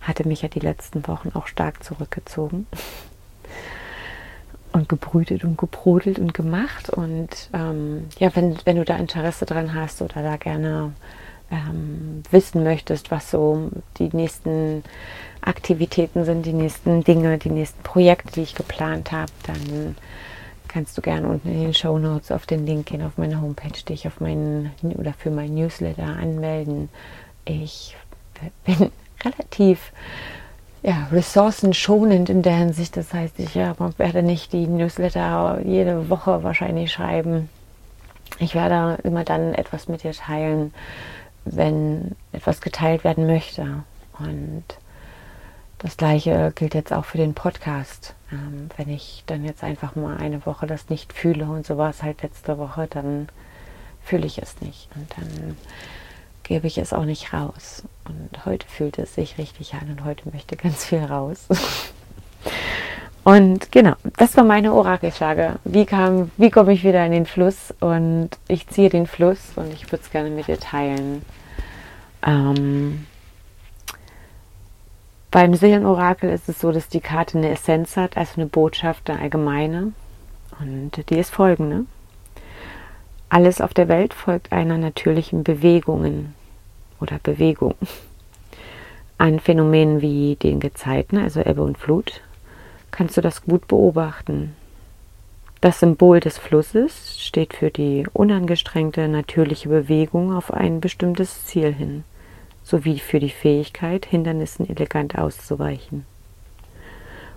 [0.00, 2.66] Hatte mich ja die letzten Wochen auch stark zurückgezogen
[4.72, 6.90] und gebrütet und gebrodelt und gemacht.
[6.90, 10.92] Und ähm, ja, wenn, wenn du da Interesse dran hast oder da gerne
[11.50, 14.82] ähm, wissen möchtest, was so die nächsten
[15.40, 19.96] Aktivitäten sind, die nächsten Dinge, die nächsten Projekte, die ich geplant habe, dann
[20.68, 23.82] kannst du gerne unten in den Show Notes auf den Link gehen, auf meine Homepage,
[23.86, 26.88] dich auf meinen oder für mein Newsletter anmelden.
[27.44, 27.96] Ich
[28.64, 28.90] bin
[29.24, 29.92] relativ
[30.82, 32.96] ja, ressourcenschonend in der Hinsicht.
[32.96, 37.48] Das heißt, ich ja, werde nicht die Newsletter jede Woche wahrscheinlich schreiben.
[38.38, 40.74] Ich werde immer dann etwas mit dir teilen,
[41.44, 43.84] wenn etwas geteilt werden möchte.
[44.18, 44.64] Und
[45.78, 48.14] das gleiche gilt jetzt auch für den Podcast.
[48.32, 51.90] Ähm, wenn ich dann jetzt einfach mal eine Woche das nicht fühle und so war
[51.90, 53.28] es halt letzte Woche, dann
[54.02, 54.88] fühle ich es nicht.
[54.96, 55.56] Und dann
[56.52, 57.82] gebe ich es auch nicht raus.
[58.04, 61.46] Und heute fühlt es sich richtig an und heute möchte ganz viel raus.
[63.24, 65.60] Und genau, das war meine Orakelfrage.
[65.62, 67.72] Wie kam, wie komme ich wieder in den Fluss?
[67.78, 71.24] Und ich ziehe den Fluss und ich würde es gerne mit dir teilen.
[72.26, 73.06] Ähm,
[75.30, 79.20] beim Seelenorakel ist es so, dass die Karte eine Essenz hat, also eine Botschaft, eine
[79.20, 79.92] allgemeine.
[80.58, 81.86] Und die ist folgende.
[83.28, 86.34] Alles auf der Welt folgt einer natürlichen Bewegungen
[87.02, 87.74] oder Bewegung.
[89.18, 92.22] An Phänomenen wie den Gezeiten, also Ebbe und Flut,
[92.90, 94.56] kannst du das gut beobachten.
[95.60, 102.04] Das Symbol des Flusses steht für die unangestrengte natürliche Bewegung auf ein bestimmtes Ziel hin,
[102.64, 106.04] sowie für die Fähigkeit, Hindernissen elegant auszuweichen.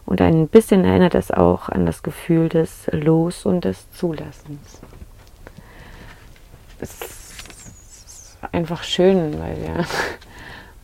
[0.05, 4.81] Und ein bisschen erinnert es auch an das Gefühl des Los- und des Zulassens
[6.79, 7.24] ist
[8.51, 9.85] einfach schön, weil wir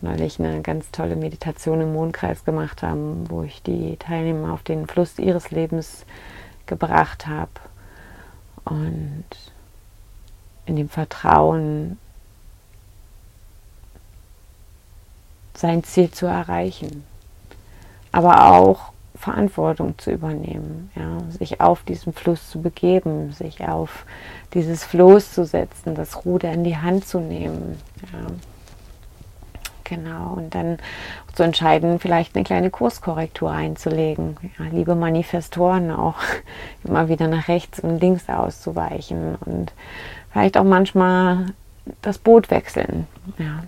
[0.00, 4.86] neulich eine ganz tolle Meditation im Mondkreis gemacht haben, wo ich die Teilnehmer auf den
[4.86, 6.04] Fluss ihres Lebens
[6.66, 7.50] gebracht habe.
[8.64, 9.24] Und
[10.66, 11.98] in dem Vertrauen,
[15.54, 17.04] sein Ziel zu erreichen,
[18.10, 18.91] aber auch
[19.22, 24.04] Verantwortung zu übernehmen, ja, sich auf diesen Fluss zu begeben, sich auf
[24.52, 27.78] dieses Floß zu setzen, das Ruder in die Hand zu nehmen.
[28.12, 28.26] Ja.
[29.84, 30.78] Genau, und dann
[31.34, 34.36] zu entscheiden, vielleicht eine kleine Kurskorrektur einzulegen.
[34.58, 36.16] Ja, liebe Manifestoren auch
[36.84, 39.72] immer wieder nach rechts und links auszuweichen und
[40.32, 41.46] vielleicht auch manchmal
[42.00, 43.06] das Boot wechseln.
[43.38, 43.62] Ja,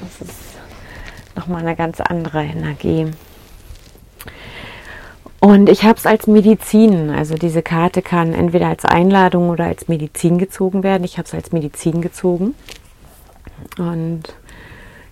[0.00, 0.40] das ist
[1.36, 3.12] nochmal eine ganz andere Energie.
[5.44, 9.88] Und ich habe es als Medizin, also diese Karte kann entweder als Einladung oder als
[9.88, 11.04] Medizin gezogen werden.
[11.04, 12.54] Ich habe es als Medizin gezogen.
[13.76, 14.22] Und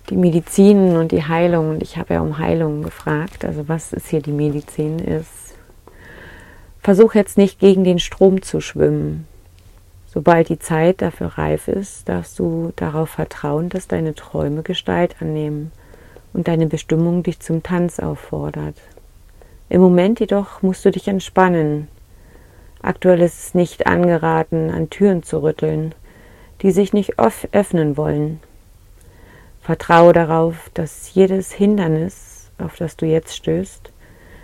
[0.09, 4.07] die Medizin und die Heilung, und ich habe ja um Heilung gefragt, also was ist
[4.07, 5.53] hier die Medizin, ist,
[6.81, 9.27] versuch jetzt nicht gegen den Strom zu schwimmen.
[10.07, 15.71] Sobald die Zeit dafür reif ist, darfst du darauf vertrauen, dass deine Träume Gestalt annehmen
[16.33, 18.77] und deine Bestimmung dich zum Tanz auffordert.
[19.73, 21.87] Im Moment jedoch musst du dich entspannen.
[22.83, 25.95] Aktuell ist es nicht angeraten, an Türen zu rütteln,
[26.61, 28.39] die sich nicht öffnen wollen.
[29.63, 33.91] Vertraue darauf, dass jedes Hindernis, auf das du jetzt stößt,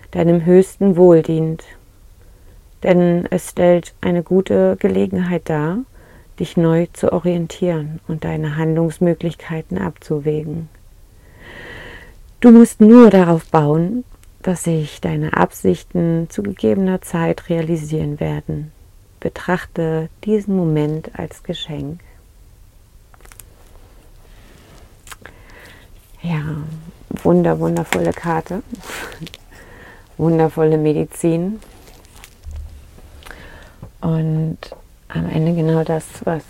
[0.10, 1.63] deinem höchsten Wohl dient.
[2.82, 5.78] Denn es stellt eine gute Gelegenheit dar,
[6.39, 10.70] dich neu zu orientieren und deine Handlungsmöglichkeiten abzuwägen.
[12.39, 14.03] Du musst nur darauf bauen,
[14.42, 18.72] dass sich deine Absichten zu gegebener Zeit realisieren werden.
[19.20, 22.00] Betrachte diesen Moment als Geschenk.
[26.22, 26.42] Ja,
[27.24, 28.64] wunder, wundervolle Karte.
[30.18, 31.62] Wundervolle Medizin.
[34.02, 34.58] Und
[35.08, 36.44] am Ende genau das, was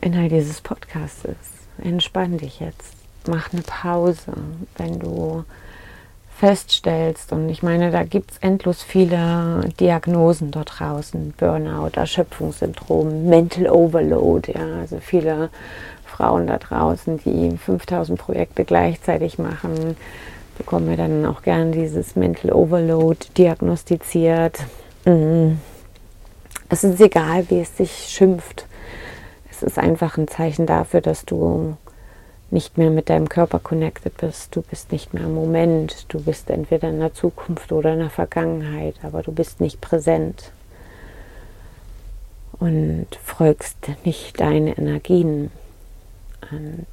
[0.00, 1.84] Inhalt dieses Podcasts ist.
[1.84, 2.94] Entspann dich jetzt.
[3.26, 4.32] Mach eine Pause,
[4.76, 5.44] wenn du
[6.40, 7.32] feststellst.
[7.32, 11.34] Und ich meine, da gibt es endlos viele Diagnosen dort draußen.
[11.36, 14.50] Burnout, Erschöpfungssyndrom, Mental Overload.
[14.52, 15.50] Ja, also viele
[16.06, 19.96] Frauen da draußen, die 5000 Projekte gleichzeitig machen,
[20.56, 24.60] bekommen wir dann auch gerne dieses Mental Overload diagnostiziert.
[25.04, 25.60] Mhm.
[26.70, 28.66] Es ist egal, wie es sich schimpft.
[29.50, 31.76] Es ist einfach ein Zeichen dafür, dass du
[32.50, 34.54] nicht mehr mit deinem Körper connected bist.
[34.54, 36.06] Du bist nicht mehr im Moment.
[36.08, 40.52] Du bist entweder in der Zukunft oder in der Vergangenheit, aber du bist nicht präsent
[42.58, 45.50] und folgst nicht deine Energien.
[46.50, 46.86] Und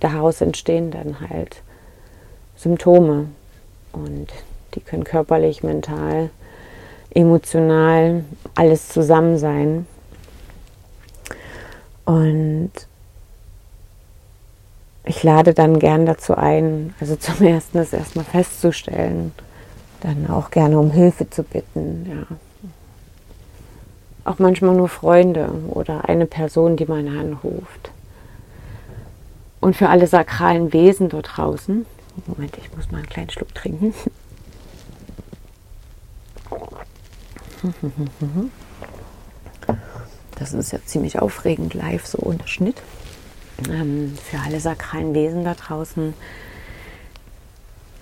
[0.00, 1.62] daraus entstehen dann halt
[2.56, 3.26] Symptome
[3.92, 4.28] und
[4.74, 6.30] die können körperlich, mental,
[7.14, 8.24] emotional,
[8.54, 9.86] alles zusammen sein.
[12.04, 12.70] Und
[15.04, 19.32] ich lade dann gern dazu ein, also zum ersten das erstmal festzustellen,
[20.00, 22.36] dann auch gerne um Hilfe zu bitten, ja.
[24.24, 27.90] Auch manchmal nur Freunde oder eine Person, die man anruft.
[29.60, 31.86] Und für alle sakralen Wesen dort draußen,
[32.26, 33.94] Moment, ich muss mal einen kleinen Schluck trinken.
[40.38, 42.76] Das ist ja ziemlich aufregend live, so ohne Schnitt.
[43.68, 46.14] Ähm, für alle sakralen Wesen da draußen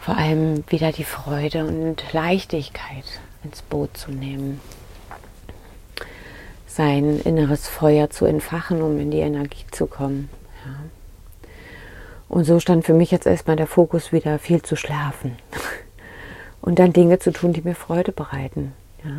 [0.09, 3.05] vor allem wieder die Freude und Leichtigkeit
[3.45, 4.61] ins Boot zu nehmen.
[6.67, 10.31] Sein inneres Feuer zu entfachen, um in die Energie zu kommen.
[10.65, 11.51] Ja.
[12.29, 15.37] Und so stand für mich jetzt erstmal der Fokus wieder viel zu schlafen
[16.63, 18.73] und dann Dinge zu tun, die mir Freude bereiten.
[19.05, 19.11] Ja.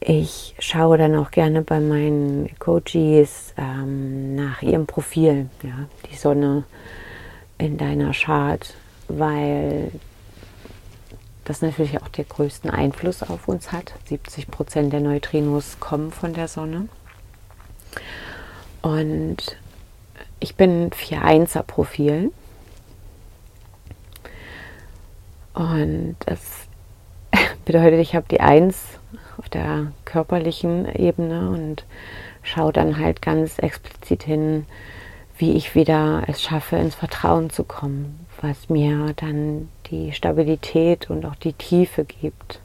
[0.00, 6.64] Ich schaue dann auch gerne bei meinen Coaches ähm, nach ihrem Profil, ja, die Sonne
[7.58, 8.74] in deiner Chart,
[9.08, 9.90] weil
[11.44, 13.94] das natürlich auch den größten Einfluss auf uns hat.
[14.04, 16.88] 70 Prozent der Neutrinos kommen von der Sonne.
[18.82, 19.56] Und
[20.38, 22.30] ich bin 4-1er Profil.
[25.54, 26.40] Und das
[27.64, 28.97] bedeutet, ich habe die 1
[29.38, 31.84] auf der körperlichen Ebene und
[32.42, 34.66] schaue dann halt ganz explizit hin,
[35.38, 41.24] wie ich wieder es schaffe, ins Vertrauen zu kommen, was mir dann die Stabilität und
[41.24, 42.60] auch die Tiefe gibt,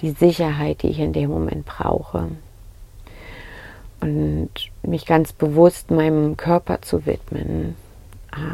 [0.00, 2.28] die Sicherheit, die ich in dem Moment brauche.
[4.00, 4.50] Und
[4.82, 7.74] mich ganz bewusst meinem Körper zu widmen,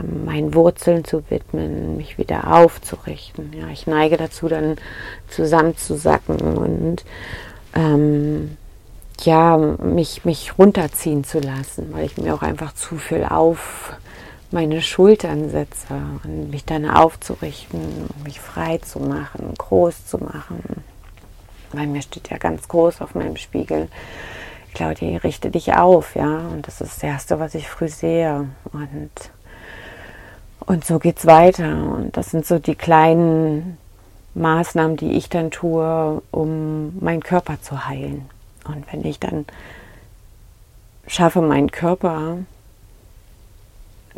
[0.00, 3.52] ähm, meinen Wurzeln zu widmen, mich wieder aufzurichten.
[3.52, 4.76] Ja, ich neige dazu, dann
[5.28, 7.04] zusammenzusacken und
[7.74, 8.56] ähm,
[9.20, 13.94] ja, mich, mich runterziehen zu lassen, weil ich mir auch einfach zu viel auf
[14.50, 20.62] meine Schultern setze und mich dann aufzurichten, mich frei zu machen, groß zu machen.
[21.72, 23.88] Weil mir steht ja ganz groß auf meinem Spiegel,
[24.74, 26.38] Claudia, richte dich auf, ja.
[26.52, 28.48] Und das ist das Erste, was ich früh sehe.
[28.72, 29.10] Und,
[30.66, 31.92] und so es weiter.
[31.96, 33.78] Und das sind so die kleinen
[34.34, 38.28] Maßnahmen, die ich dann tue, um meinen Körper zu heilen.
[38.66, 39.46] Und wenn ich dann
[41.06, 42.38] schaffe, meinen Körper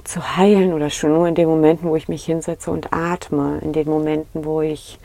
[0.05, 3.73] zu heilen oder schon nur in den Momenten, wo ich mich hinsetze und atme, in
[3.73, 4.99] den Momenten, wo ich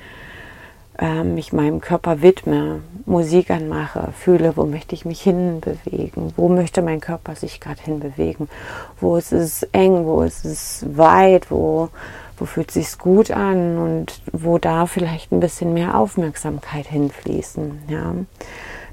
[0.97, 6.81] äh, mich meinem Körper widme, Musik anmache, fühle, wo möchte ich mich hinbewegen, wo möchte
[6.81, 8.49] mein Körper sich gerade hinbewegen,
[8.99, 11.89] wo ist es eng, wo ist es weit, wo,
[12.37, 17.83] wo fühlt es sich gut an und wo darf vielleicht ein bisschen mehr Aufmerksamkeit hinfließen.
[17.87, 18.13] Ja?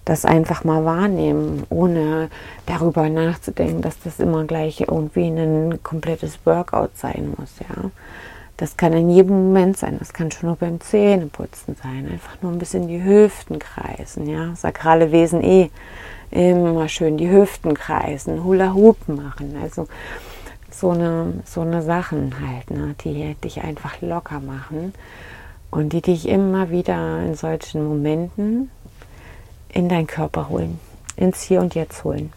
[0.05, 2.31] Das einfach mal wahrnehmen, ohne
[2.67, 7.53] darüber nachzudenken, dass das immer gleich irgendwie ein komplettes Workout sein muss.
[7.61, 7.91] Ja?
[8.59, 9.97] Das kann in jedem Moment sein.
[9.99, 12.09] Das kann schon nur beim Zähneputzen sein.
[12.11, 14.29] Einfach nur ein bisschen die Hüften kreisen.
[14.29, 14.55] Ja?
[14.57, 15.71] Sakrale Wesen eh
[16.31, 19.57] immer schön die Hüften kreisen, Hula Hoop machen.
[19.63, 19.89] Also
[20.71, 22.95] so eine, so eine Sachen halt, ne?
[23.03, 24.93] die dich einfach locker machen
[25.71, 28.71] und die dich immer wieder in solchen Momenten
[29.69, 30.79] in deinen Körper holen,
[31.17, 32.33] ins Hier und Jetzt holen.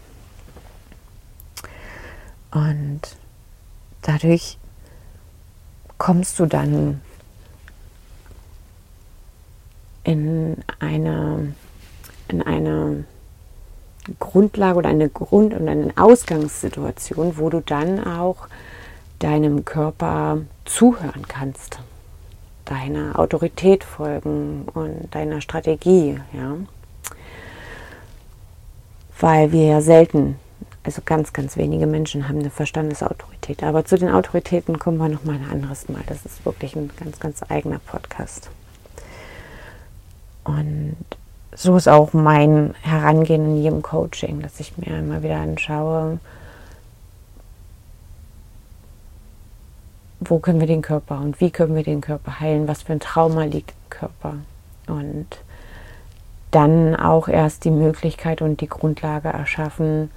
[2.50, 3.00] Und
[4.02, 4.58] dadurch
[6.02, 7.00] kommst du dann
[10.02, 11.54] in eine,
[12.26, 13.04] in eine
[14.18, 18.48] Grundlage oder eine Grund- und eine Ausgangssituation, wo du dann auch
[19.20, 21.78] deinem Körper zuhören kannst,
[22.64, 26.56] deiner Autorität folgen und deiner Strategie, ja.
[29.20, 30.40] Weil wir ja selten
[30.84, 33.62] also ganz, ganz wenige Menschen haben eine Verstandesautorität.
[33.62, 36.02] Aber zu den Autoritäten kommen wir noch mal ein anderes Mal.
[36.06, 38.50] Das ist wirklich ein ganz, ganz eigener Podcast.
[40.44, 40.96] Und
[41.54, 46.18] so ist auch mein Herangehen in jedem Coaching, dass ich mir immer wieder anschaue,
[50.18, 53.00] wo können wir den Körper und wie können wir den Körper heilen, was für ein
[53.00, 54.34] Trauma liegt im Körper.
[54.88, 55.26] Und
[56.50, 60.10] dann auch erst die Möglichkeit und die Grundlage erschaffen,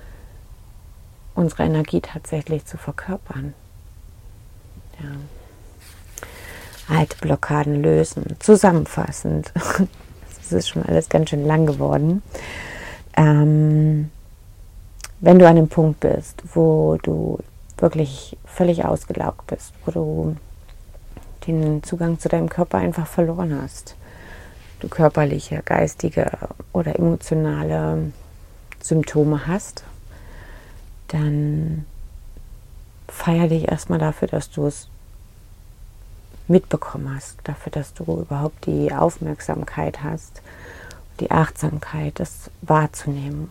[1.36, 3.54] unsere Energie tatsächlich zu verkörpern.
[5.00, 6.96] Ja.
[6.96, 8.36] Alte Blockaden lösen.
[8.40, 9.52] Zusammenfassend.
[10.38, 12.22] Das ist schon alles ganz schön lang geworden.
[13.18, 14.12] Ähm,
[15.20, 17.40] wenn du an einem Punkt bist, wo du
[17.80, 20.36] wirklich völlig ausgelaugt bist, wo du
[21.48, 23.96] den Zugang zu deinem Körper einfach verloren hast,
[24.82, 26.30] du körperliche, geistige
[26.74, 28.12] oder emotionale
[28.82, 29.84] Symptome hast,
[31.16, 31.86] dann
[33.08, 34.88] feier dich erstmal dafür, dass du es
[36.48, 40.42] mitbekommen hast, dafür, dass du überhaupt die Aufmerksamkeit hast,
[41.20, 43.50] die Achtsamkeit, das wahrzunehmen.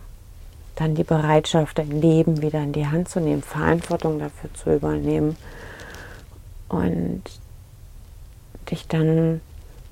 [0.75, 5.37] Dann die Bereitschaft, dein Leben wieder in die Hand zu nehmen, Verantwortung dafür zu übernehmen
[6.67, 7.23] und
[8.69, 9.41] dich dann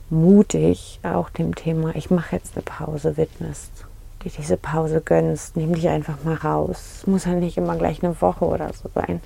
[0.10, 3.86] mutig auch dem Thema, ich mache jetzt eine Pause, widmest,
[4.24, 7.00] dir diese Pause gönnst, nimm dich einfach mal raus.
[7.00, 9.22] Es muss ja nicht immer gleich eine Woche oder so sein.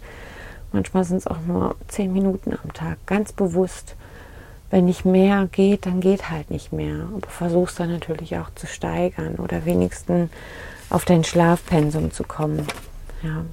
[0.72, 3.96] Manchmal sind es auch nur zehn Minuten am Tag, ganz bewusst.
[4.70, 7.08] Wenn nicht mehr geht, dann geht halt nicht mehr.
[7.16, 10.30] Aber versuchst dann natürlich auch zu steigern oder wenigstens
[10.90, 12.68] auf dein Schlafpensum zu kommen.
[13.24, 13.46] Ja.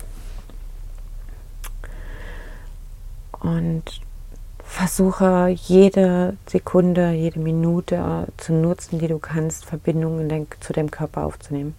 [3.41, 4.01] Und
[4.65, 11.75] versuche jede Sekunde, jede Minute zu nutzen, die du kannst, Verbindungen zu deinem Körper aufzunehmen.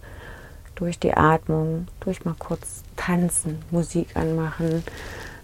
[0.74, 4.84] Durch die Atmung, durch mal kurz tanzen, Musik anmachen,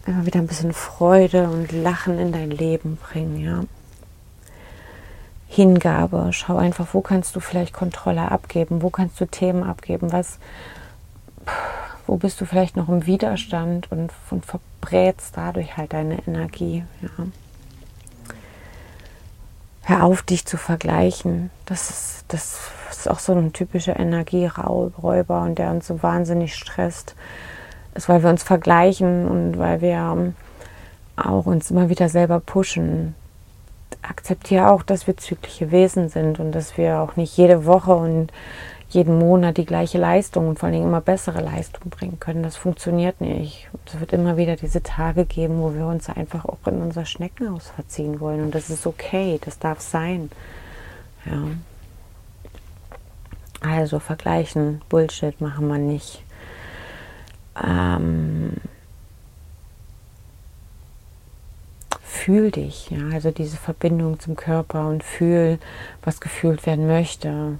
[0.06, 3.64] immer wieder ein bisschen Freude und Lachen in dein Leben bringen, ja.
[5.48, 10.38] Hingabe, schau einfach, wo kannst du vielleicht Kontrolle abgeben, wo kannst du Themen abgeben, was,
[12.06, 17.26] wo bist du vielleicht noch im Widerstand und, und verbrätst dadurch halt deine Energie, ja.
[19.84, 21.50] Hör auf, dich zu vergleichen.
[21.66, 27.16] Das ist, das ist auch so ein typischer Energieräuber und der uns so wahnsinnig stresst
[27.94, 30.34] ist, weil wir uns vergleichen und weil wir ähm,
[31.16, 33.14] auch uns immer wieder selber pushen.
[34.02, 38.32] Akzeptiere auch, dass wir zyklische Wesen sind und dass wir auch nicht jede Woche und
[38.94, 42.42] jeden Monat die gleiche Leistung und vor allem immer bessere Leistung bringen können.
[42.42, 43.68] Das funktioniert nicht.
[43.86, 47.68] Es wird immer wieder diese Tage geben, wo wir uns einfach auch in unser Schneckenhaus
[47.68, 48.42] verziehen wollen.
[48.42, 50.30] Und das ist okay, das darf sein.
[51.24, 51.42] Ja.
[53.60, 56.24] Also vergleichen, Bullshit machen wir nicht
[57.60, 58.54] ähm,
[62.02, 65.58] fühl dich, ja, also diese Verbindung zum Körper und fühl,
[66.02, 67.58] was gefühlt werden möchte.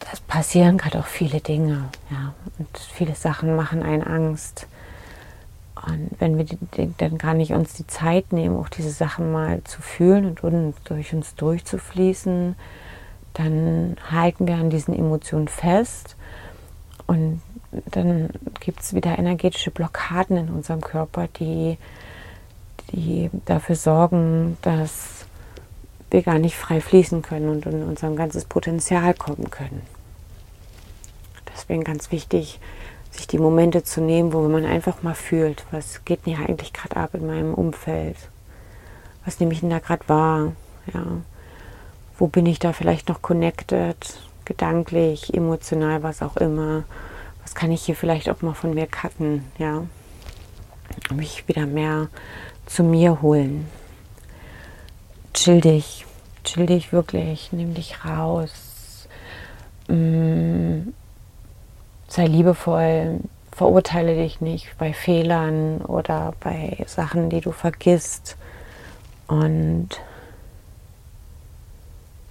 [0.00, 4.66] Das passieren gerade auch viele Dinge, ja, und viele Sachen machen einen Angst.
[5.86, 6.46] Und wenn wir
[6.98, 10.74] dann gar nicht uns die Zeit nehmen, auch diese Sachen mal zu fühlen und, und
[10.84, 12.54] durch uns durchzufließen,
[13.34, 16.16] dann halten wir an diesen Emotionen fest
[17.06, 17.40] und
[17.86, 21.78] dann gibt es wieder energetische Blockaden in unserem Körper, die,
[22.92, 25.19] die dafür sorgen, dass
[26.12, 29.82] wir gar nicht frei fließen können und in unser ganzes Potenzial kommen können.
[31.52, 32.60] Deswegen ganz wichtig,
[33.10, 36.96] sich die Momente zu nehmen, wo man einfach mal fühlt, was geht mir eigentlich gerade
[36.96, 38.16] ab in meinem Umfeld?
[39.24, 40.52] Was nehme ich denn da gerade wahr?
[40.94, 41.04] Ja.
[42.18, 43.96] Wo bin ich da vielleicht noch connected,
[44.44, 46.84] gedanklich, emotional, was auch immer?
[47.50, 49.82] was kann ich hier vielleicht auch mal von mir cutten, ja,
[51.12, 52.06] mich wieder mehr
[52.66, 53.66] zu mir holen.
[55.32, 56.06] Chill dich,
[56.44, 59.08] chill dich wirklich, nimm dich raus,
[59.88, 60.88] mm,
[62.08, 63.20] sei liebevoll,
[63.52, 68.36] verurteile dich nicht bei Fehlern oder bei Sachen, die du vergisst
[69.28, 70.00] und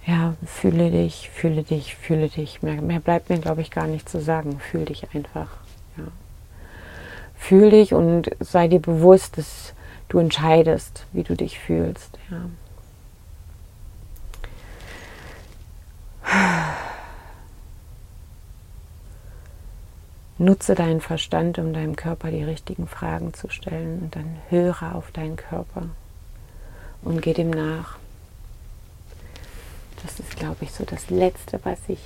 [0.06, 2.62] ja, fühle dich, fühle dich, fühle dich.
[2.62, 4.58] Mehr, mehr bleibt mir, glaube ich, gar nicht zu sagen.
[4.58, 5.48] Fühl dich einfach.
[5.96, 6.04] Ja.
[7.36, 9.74] Fühl dich und sei dir bewusst, dass
[10.08, 12.18] du entscheidest, wie du dich fühlst.
[12.30, 12.40] Ja.
[20.40, 25.10] Nutze deinen Verstand, um deinem Körper die richtigen Fragen zu stellen und dann höre auf
[25.10, 25.82] deinen Körper
[27.02, 27.98] und geh dem nach.
[30.02, 32.00] Das ist, glaube ich, so das Letzte, was ich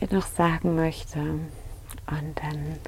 [0.00, 1.18] dir noch sagen möchte.
[1.18, 2.78] Und dann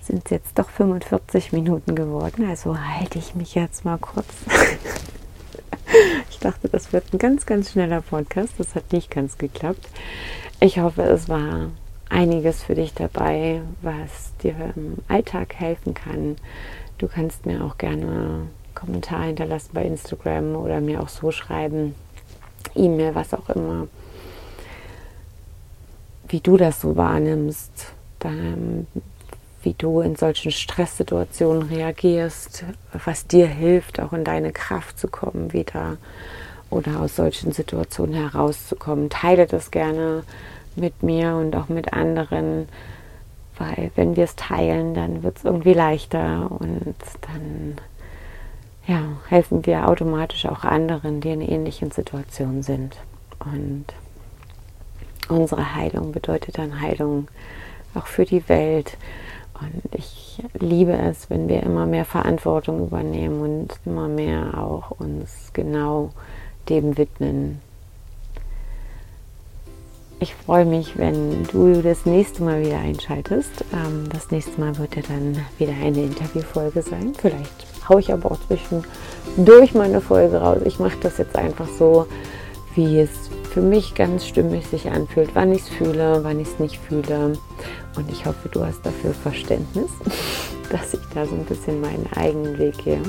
[0.00, 2.48] sind es jetzt doch 45 Minuten geworden.
[2.48, 4.28] Also halte ich mich jetzt mal kurz.
[6.30, 8.52] ich dachte, das wird ein ganz, ganz schneller Podcast.
[8.58, 9.88] Das hat nicht ganz geklappt.
[10.60, 11.70] Ich hoffe, es war
[12.08, 16.36] einiges für dich dabei, was dir im Alltag helfen kann,
[16.98, 21.94] Du kannst mir auch gerne Kommentar hinterlassen bei Instagram oder mir auch so schreiben,
[22.74, 23.88] E-Mail, was auch immer,
[26.28, 27.92] wie du das so wahrnimmst,
[29.62, 32.64] wie du in solchen Stresssituationen reagierst,
[33.04, 35.98] was dir hilft, auch in deine Kraft zu kommen wieder
[36.70, 39.10] oder aus solchen Situationen herauszukommen.
[39.10, 40.24] Teile das gerne
[40.76, 42.68] mit mir und auch mit anderen,
[43.58, 47.76] weil wenn wir es teilen, dann wird es irgendwie leichter und dann
[48.86, 52.96] ja, helfen wir automatisch auch anderen, die in ähnlichen Situationen sind.
[53.40, 53.86] Und
[55.28, 57.28] unsere Heilung bedeutet dann Heilung
[57.94, 58.96] auch für die Welt.
[59.60, 65.50] Und ich liebe es, wenn wir immer mehr Verantwortung übernehmen und immer mehr auch uns
[65.52, 66.10] genau
[66.68, 67.60] dem widmen.
[70.18, 73.50] Ich freue mich, wenn du das nächste Mal wieder einschaltest.
[73.74, 77.12] Ähm, das nächste Mal wird ja dann wieder eine Interviewfolge sein.
[77.18, 80.60] Vielleicht haue ich aber auch zwischendurch meine Folge raus.
[80.64, 82.06] Ich mache das jetzt einfach so,
[82.74, 83.10] wie es
[83.52, 87.34] für mich ganz stimmig sich anfühlt, wann ich es fühle, wann ich es nicht fühle.
[87.96, 89.90] Und ich hoffe, du hast dafür Verständnis,
[90.70, 93.02] dass ich da so ein bisschen meinen eigenen Weg gehe.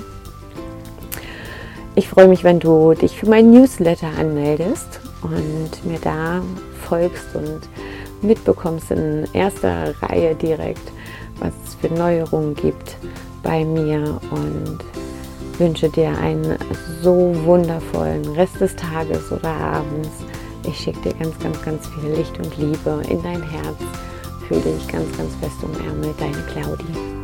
[1.95, 6.41] Ich freue mich, wenn du dich für mein Newsletter anmeldest und mir da
[6.87, 7.61] folgst und
[8.21, 10.91] mitbekommst in erster Reihe direkt,
[11.39, 12.97] was es für Neuerungen gibt
[13.43, 14.79] bei mir und
[15.59, 16.57] wünsche dir einen
[17.01, 20.09] so wundervollen Rest des Tages oder Abends.
[20.67, 23.77] Ich schicke dir ganz, ganz, ganz viel Licht und Liebe in dein Herz.
[24.47, 26.15] Fühle dich ganz, ganz fest umärmelt.
[26.19, 27.16] Deine Claudie.